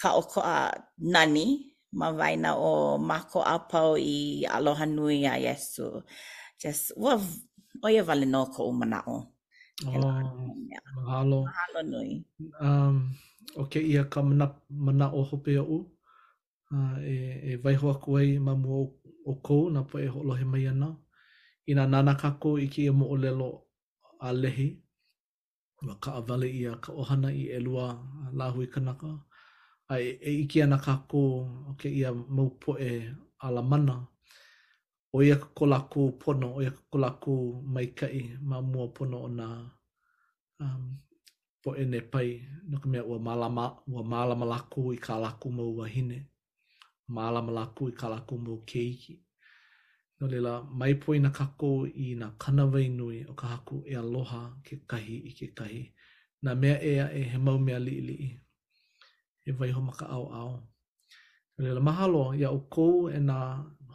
ka 0.00 0.08
o 0.18 0.22
koa 0.22 0.72
nani 0.98 1.73
ma 1.94 2.10
vaina 2.12 2.50
o 2.58 2.98
mako 2.98 3.40
apau 3.56 3.94
i 3.98 4.42
aloha 4.54 4.84
nui 4.86 5.22
a 5.30 5.34
Yesu. 5.44 6.02
Just, 6.60 6.92
ua, 6.98 7.14
oia 7.84 8.02
vale 8.02 8.26
no 8.26 8.44
ko 8.54 8.68
umana 8.74 8.98
o. 9.06 9.18
Oh, 9.86 9.90
yeah. 10.70 10.82
mahalo. 10.96 11.38
Mahalo 11.46 11.80
nui. 11.90 12.10
Um, 12.62 13.14
ok, 13.60 13.72
ia 13.78 14.04
ka 14.12 14.20
mana, 14.26 14.46
mana 14.68 15.06
o 15.14 15.22
hope 15.22 15.54
o 15.58 15.64
u. 15.64 15.78
Uh, 15.78 15.82
ah, 16.74 16.96
e, 17.06 17.14
e 17.54 17.56
vaiho 17.62 17.86
aku 17.94 18.18
ai 18.18 18.30
ma 18.42 18.54
mua 18.62 18.90
o, 19.26 19.32
kou 19.46 19.70
na 19.72 19.84
po 19.88 19.94
e 20.02 20.08
holohe 20.14 20.44
mai 20.52 20.66
ana. 20.66 20.90
I 21.66 21.72
nā 21.78 21.84
nana 21.92 22.12
kako 22.22 22.50
i 22.58 22.66
ki 22.72 22.82
e 22.90 22.92
mo 22.98 23.06
o 23.14 23.16
lelo 23.22 23.50
a 24.24 24.28
lehi. 24.42 24.68
Wa 25.84 25.94
ka 26.02 26.10
avale 26.18 26.48
ia 26.60 26.74
ka 26.84 26.90
ohana 27.00 27.30
i 27.32 27.42
elua 27.56 27.86
lahui 28.38 28.66
kanaka. 28.74 29.06
Ka. 29.06 29.12
ai 29.88 30.16
e 30.20 30.30
iki 30.42 30.58
ana 30.62 30.78
ka 30.84 30.94
ko 31.10 31.20
ke 31.78 31.88
ia 31.98 32.10
mau 32.12 32.50
po 32.60 32.72
e 32.80 33.14
ala 33.46 33.62
mana 33.70 33.96
o 35.16 35.22
ia 35.22 35.36
ko 35.56 35.64
la 35.72 35.78
ko 35.92 36.00
pono 36.20 36.48
o 36.58 36.62
ia 36.64 36.70
ko 36.90 36.96
la 37.04 37.10
ko 37.22 37.32
mai 37.74 37.86
kai 37.98 38.20
ma 38.48 38.56
mo 38.72 38.82
pono 38.96 39.18
ona 39.28 39.48
um 40.64 40.82
po 41.62 41.70
e 41.74 41.84
ne 41.92 42.00
pai 42.12 42.28
no 42.68 42.76
ka 42.82 42.88
mea 42.92 43.02
o 43.04 43.14
malama 43.26 43.64
o 43.96 44.00
malama 44.12 44.44
la 44.52 44.58
ko 44.72 44.80
i 44.92 44.96
ka 45.04 45.14
la 45.22 45.30
ko 45.40 45.46
mo 45.56 45.64
wa 45.78 45.86
hine 45.94 46.18
malama 47.16 47.50
la 47.58 47.64
ko 47.76 47.82
i 47.90 47.94
ka 48.00 48.06
la 48.12 48.18
ko 48.28 48.34
mo 48.44 48.54
keiki 48.70 49.14
no 50.18 50.24
lela 50.32 50.52
mai 50.78 50.94
po 51.00 51.08
ina 51.18 51.30
ka 51.38 51.46
ko 51.60 51.70
i 52.06 52.14
na 52.20 52.26
kanawai 52.42 52.86
nui 52.98 53.18
o 53.30 53.32
ka 53.40 53.46
haku 53.52 53.76
e 53.86 53.94
aloha 54.02 54.40
ke 54.64 54.74
kahi 54.90 55.16
i 55.30 55.32
ke 55.38 55.46
kahi 55.58 55.80
na 56.44 56.50
mea 56.60 56.76
ea 56.92 57.06
e 57.20 57.22
he 57.30 57.38
mau 57.46 57.58
mea 57.66 57.78
li 57.86 57.96
li 58.08 58.16
i 58.28 58.43
e 59.46 59.52
vai 59.52 59.70
ho 59.72 59.80
maka 59.80 60.06
ao 60.06 60.32
ao. 60.34 60.62
Lela 61.58 61.80
mahalo 61.80 62.34
ia 62.34 62.50
o 62.50 62.60
kou 62.74 63.08
e 63.10 63.18
nga 63.20 63.38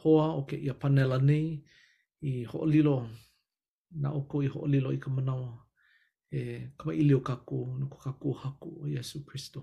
hoa 0.04 0.34
o 0.38 0.41
ke 0.47 0.56
ia 0.56 0.74
panela 0.74 1.18
ni 1.22 1.64
i 2.22 2.43
ho'olilo 2.45 2.97
na 4.02 4.10
o 4.14 4.22
kou 4.30 4.41
i 4.43 4.47
ho'olilo 4.47 4.91
i 4.95 5.00
ka 5.04 5.10
manawa 5.10 5.52
e 6.32 6.70
kama 6.78 6.93
ili 6.93 7.14
o 7.16 7.20
kaku 7.30 7.60
no 7.80 7.86
ko 7.91 7.97
kaku 8.06 8.30
haku 8.41 8.70
o 8.82 8.88
Yesu 8.93 9.26
Christo. 9.28 9.62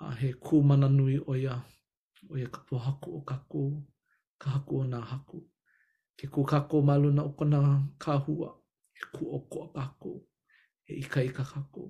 A 0.00 0.10
he 0.18 0.28
kū 0.44 0.56
mana 0.68 0.88
nui 0.88 1.16
o 1.18 1.32
ia 1.36 1.54
o 2.30 2.34
ia 2.40 2.48
ka 2.54 2.60
po 2.66 2.74
haku 2.78 3.08
o 3.18 3.20
kaku 3.30 3.62
ka 4.40 4.46
haku 4.54 4.72
o 4.80 4.84
nga 4.88 5.00
haku. 5.10 5.38
Ke 6.18 6.24
kū 6.32 6.42
kaku 6.52 6.76
maluna 6.82 7.22
o 7.22 7.30
kona 7.38 7.60
kāhua 8.02 8.50
e 8.94 9.02
kū 9.14 9.22
o 9.36 9.38
kua 9.50 9.66
kaku 9.76 10.12
e 10.88 10.92
ika 11.02 11.20
ika 11.22 11.44
kaku. 11.44 11.84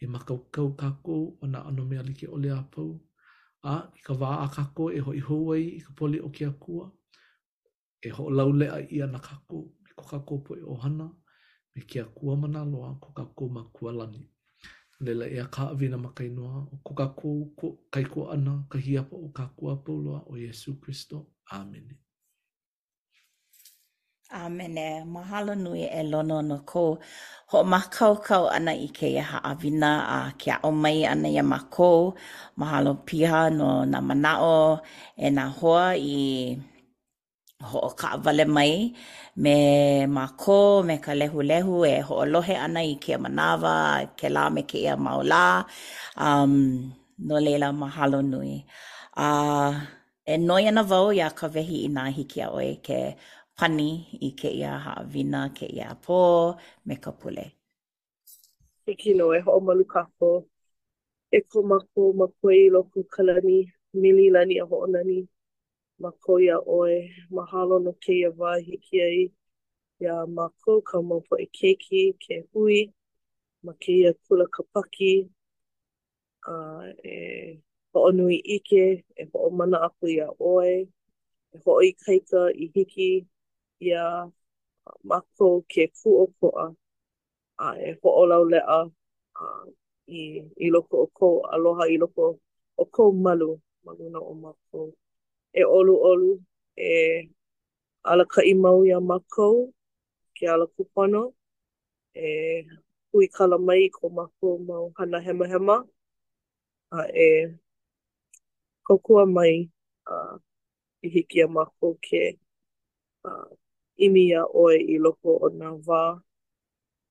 e 0.00 0.06
makaukau 0.14 0.68
kako 0.80 1.16
o 1.42 1.48
nā 1.52 1.60
ano 1.68 1.82
mea 1.90 2.02
ole 2.36 2.50
a 2.52 2.62
pau. 2.72 2.88
A, 3.62 3.76
i 3.94 4.00
ka 4.06 4.12
wā 4.20 4.30
a 4.46 4.48
kako 4.56 4.84
e 4.90 5.00
hoi 5.06 5.20
hoi 5.28 5.62
i 5.76 5.80
ka 5.84 5.90
poli 5.98 6.18
o 6.20 6.28
kia 6.36 6.50
kua. 6.62 6.84
E 8.02 8.08
ho 8.16 8.24
laule 8.36 8.66
a 8.70 8.78
ia 8.96 9.06
na 9.12 9.18
kako, 9.28 9.58
i 9.90 9.94
ko 9.98 10.04
kako 10.12 10.34
po 10.44 10.52
e 10.54 10.62
ohana, 10.72 11.06
me 11.74 11.80
kia 11.90 12.04
kua 12.16 12.34
mana 12.42 12.60
loa 12.72 12.90
ko 13.02 13.08
kakou 13.18 13.48
ma 13.54 13.62
kua 13.74 13.90
lani. 13.98 14.22
Lela 15.04 15.26
ea 15.36 15.46
ka 15.54 15.62
avina 15.72 15.96
ma 16.04 16.10
kainua, 16.18 16.54
o 16.74 16.78
ko 16.84 16.90
kako 17.00 17.28
ko 17.58 17.66
kaiko 17.92 18.20
ana, 18.34 18.54
ka 18.70 18.76
hiapa 18.84 19.14
o 19.16 19.28
kako 19.38 19.62
pau 19.84 19.96
loa 20.04 20.20
o 20.30 20.36
Yesu 20.44 20.70
Christo. 20.82 21.18
Amen. 21.58 21.88
Amene, 24.34 24.82
mahalo 25.12 25.52
nui 25.64 25.82
e 25.98 26.02
lono 26.10 26.38
no 26.48 26.58
ko. 26.70 26.84
Ho 27.50 27.58
ma 27.70 27.78
kau 27.94 28.14
kau 28.26 28.44
ana 28.56 28.72
i 28.74 28.88
ke 28.96 29.06
ia 29.16 29.22
ha 29.30 29.38
awina 29.50 29.90
a 30.16 30.32
ke 30.40 30.50
ao 30.56 30.70
mai 30.82 30.98
ana 31.12 31.28
ia 31.36 31.44
ma 31.52 31.58
ko. 31.74 31.90
Mahalo 32.58 32.90
piha 33.06 33.40
no 33.58 33.68
na 33.90 33.98
manao 34.08 34.58
e 35.14 35.28
na 35.36 35.44
hoa 35.56 35.86
i 36.14 36.58
ho 37.68 37.78
o 37.78 37.90
ka 38.00 38.06
awale 38.18 38.44
mai 38.56 38.72
me 39.42 39.56
ma 40.16 40.24
ko 40.42 40.58
me 40.86 40.94
ka 41.04 41.12
lehu 41.20 41.38
lehu 41.50 41.74
e 41.92 42.02
ho 42.06 42.14
o 42.26 42.26
lohe 42.32 42.54
ana 42.66 42.80
i 42.82 42.94
ke 43.04 43.14
manawa, 43.22 43.76
ke 44.18 44.26
la 44.34 44.42
me 44.54 44.62
ke 44.70 44.78
ia 44.90 44.94
maula. 45.04 45.46
Um, 46.24 46.54
no 47.26 47.34
leila 47.44 47.68
mahalo 47.80 48.18
nui. 48.30 48.52
Uh, 49.24 49.70
e 50.26 50.34
noi 50.46 50.64
ana 50.70 50.82
vau 50.90 51.06
ia 51.18 51.28
ka 51.38 51.46
vehi 51.54 51.78
i 51.86 51.90
nā 51.96 52.04
hiki 52.16 52.40
a 52.42 52.48
oe 52.58 52.74
ke 52.88 53.00
pani 53.56 53.90
i 54.20 54.30
ke 54.40 54.48
ia 54.52 54.72
haa 54.84 55.04
vina, 55.12 55.42
ke 55.56 55.66
ia 55.66 55.94
pō, 56.06 56.18
me 56.86 56.96
ka 56.96 57.12
pule. 57.12 57.44
He 58.86 58.94
kino 58.94 59.32
e 59.34 59.40
ho'o 59.46 59.60
malu 59.66 59.84
kako, 59.92 60.30
e 61.32 61.38
ko 61.50 61.58
mako 61.70 62.02
ma 62.20 62.26
koe 62.40 62.54
i 62.66 62.68
loku 62.74 63.00
kalani, 63.16 63.58
mili 64.00 64.28
lani 64.34 64.54
a 64.62 64.66
ho'o 64.72 64.86
nani, 64.92 65.22
ma 66.02 66.10
koe 66.24 66.40
ia 66.46 66.56
oe, 66.78 66.98
mahalo 67.38 67.78
no 67.84 67.92
ke 68.06 68.12
ia 68.20 68.30
wā 68.40 68.50
hiki 68.66 68.96
ai, 69.08 69.22
ia 70.04 70.14
ma 70.38 70.44
koe 70.64 70.80
ka 70.90 70.96
mopo 71.08 71.34
e 71.44 71.48
keiki, 71.60 72.02
ke 72.24 72.34
hui, 72.52 72.80
ma 73.64 73.72
ke 73.82 73.92
ia 74.02 74.12
kula 74.28 74.46
ka 74.58 74.62
paki, 74.74 75.12
a 76.52 76.54
e 77.12 77.16
ho'o 77.94 78.10
nui 78.20 78.36
ike, 78.58 78.82
e 79.20 79.26
ho'o 79.32 79.48
mana 79.60 79.78
apu 79.88 80.04
ia 80.16 80.28
oe, 80.50 80.72
e 81.56 81.62
ho'o 81.64 81.80
i 81.88 81.94
kaika 82.04 82.44
i 82.52 82.66
hiki, 82.76 83.10
ia 83.80 84.02
mākou 85.08 85.60
ke 85.70 85.84
kūʻokoʻa 85.98 86.64
a 87.66 87.68
e 87.88 87.90
a 88.74 88.78
i 90.20 90.22
i 90.66 90.68
loko 90.74 90.96
o 91.04 91.06
kou 91.18 91.34
aloha 91.54 91.84
i 91.94 91.96
loko 92.02 92.26
o 93.02 93.04
malu 93.24 93.50
o 93.86 93.94
E 93.94 94.02
e 94.06 94.10
mau 98.62 99.20
ke 99.32 100.52
e 102.14 102.28
hui 103.12 103.26
kala 103.36 103.56
mai 103.66 103.88
ko 103.96 104.06
mākou 104.18 104.54
mau 104.68 104.84
hana 104.98 105.18
hemahema 105.26 105.76
a 107.00 107.02
e 107.26 107.28
kokua 108.86 109.24
mai 109.34 109.54
i 111.06 111.08
hiki 111.14 111.38
a 111.42 111.46
ke 112.06 112.22
imi 114.04 114.20
ya 114.30 114.40
oe 114.62 114.76
i 114.94 114.96
loko 115.04 115.28
o 115.46 115.50
nā 115.60 115.68
wā 115.86 116.00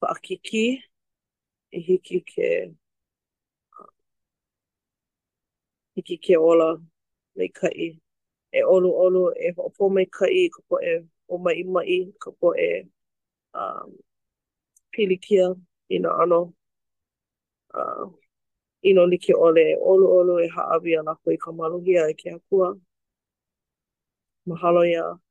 paʻakikī 0.01 0.65
ola 6.49 6.69
E 7.43 7.45
e 7.45 7.47
ka 7.57 7.67
ị 10.41 10.47
ʻōmaʻimaʻi, 11.33 11.97
ka 12.21 12.29
poʻe 12.39 12.65
um 13.63 13.89
pilikia 14.93 15.47
i 15.95 15.97
nā 16.03 16.09
ʻano. 16.23 16.41
Uh 17.73 17.79
um, 18.03 18.09
ʻino 18.85 19.03
like 19.11 19.33
ʻole 19.45 19.61
e 19.73 19.75
ʻoluʻolu 19.91 20.33
e 20.45 20.47
haʻawi 20.55 20.89
iā 20.93 21.01
lākou 21.07 21.33
i 21.35 21.41
ka 21.43 21.51
maluhia 21.59 22.09
e 22.11 22.15
ke 22.21 22.29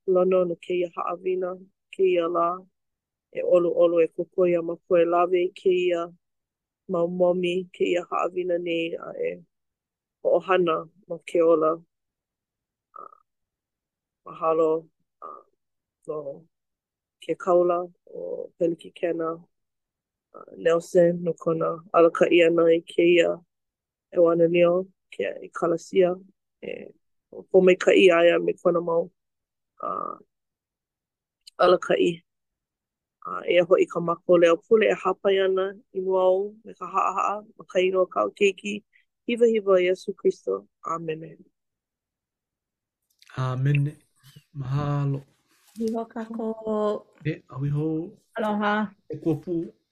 lono 0.06 0.44
no 0.44 0.54
keia 0.56 0.90
haawina, 0.96 1.56
keia 1.96 2.28
la, 2.28 2.60
e 3.32 3.40
olu 3.42 3.70
olu 3.80 3.96
e 4.04 4.08
kukoi 4.14 4.54
a 4.54 4.60
makoe 4.62 5.04
lawe 5.12 5.36
i 5.46 5.50
keia, 5.58 6.00
ma 6.90 7.00
momi 7.18 7.52
keia 7.74 8.02
haawina 8.10 8.56
ni 8.66 8.78
a 8.94 9.08
e 9.28 9.30
ohana 10.24 10.74
ma 11.08 11.16
ke 11.32 11.40
ola. 11.42 11.72
Uh, 12.94 13.18
mahalo 14.26 14.70
uh, 15.22 15.44
no 16.08 16.44
ke 17.24 17.32
kaula 17.34 17.78
o 18.14 18.50
Peliki 18.60 18.90
Kena, 18.94 19.30
uh, 19.34 20.50
Nelson 20.58 21.22
no 21.24 21.32
kona 21.34 21.78
alaka 21.94 22.24
i 22.30 22.42
ana 22.46 22.64
i 22.64 22.78
keia 22.92 23.28
e 24.14 24.18
wana 24.24 24.46
nio 24.48 24.84
ke 25.16 25.24
i 25.44 25.48
kalasia 25.58 26.10
e 26.62 26.72
o 27.32 27.42
pomei 27.50 27.76
ka 27.82 27.90
i 27.92 28.10
aia 28.16 28.36
me 28.44 28.52
kona 28.62 28.80
mau. 28.82 29.10
uh, 29.84 30.14
alakai. 31.60 32.24
Uh, 33.24 33.40
e 33.48 33.56
hoi 33.64 33.84
ka 33.88 34.00
mako 34.00 34.32
leo 34.36 34.56
pule 34.56 34.84
e 34.92 34.96
hapai 35.04 35.38
ana 35.40 35.64
i 35.96 36.00
mua 36.04 36.22
au 36.28 36.36
me 36.64 36.72
ka 36.76 36.84
haa 36.92 37.10
haa 37.16 37.40
ma 37.56 37.64
ka 37.70 37.76
ino 37.80 38.00
a 38.04 38.08
kao 38.14 38.28
keiki. 38.38 38.84
Hiva 39.26 39.46
hiva 39.48 39.74
Yesu 39.80 40.12
Christo. 40.12 40.68
Amen. 40.84 41.40
Amen. 43.40 43.96
Mahalo. 44.52 45.24
Hiva 45.78 46.04
kako. 46.04 46.46
E, 47.24 47.32
awiho. 47.54 47.86
Aloha. 48.36 48.74
E 49.08 49.14
kua 49.22 49.34
pu. 49.42 49.83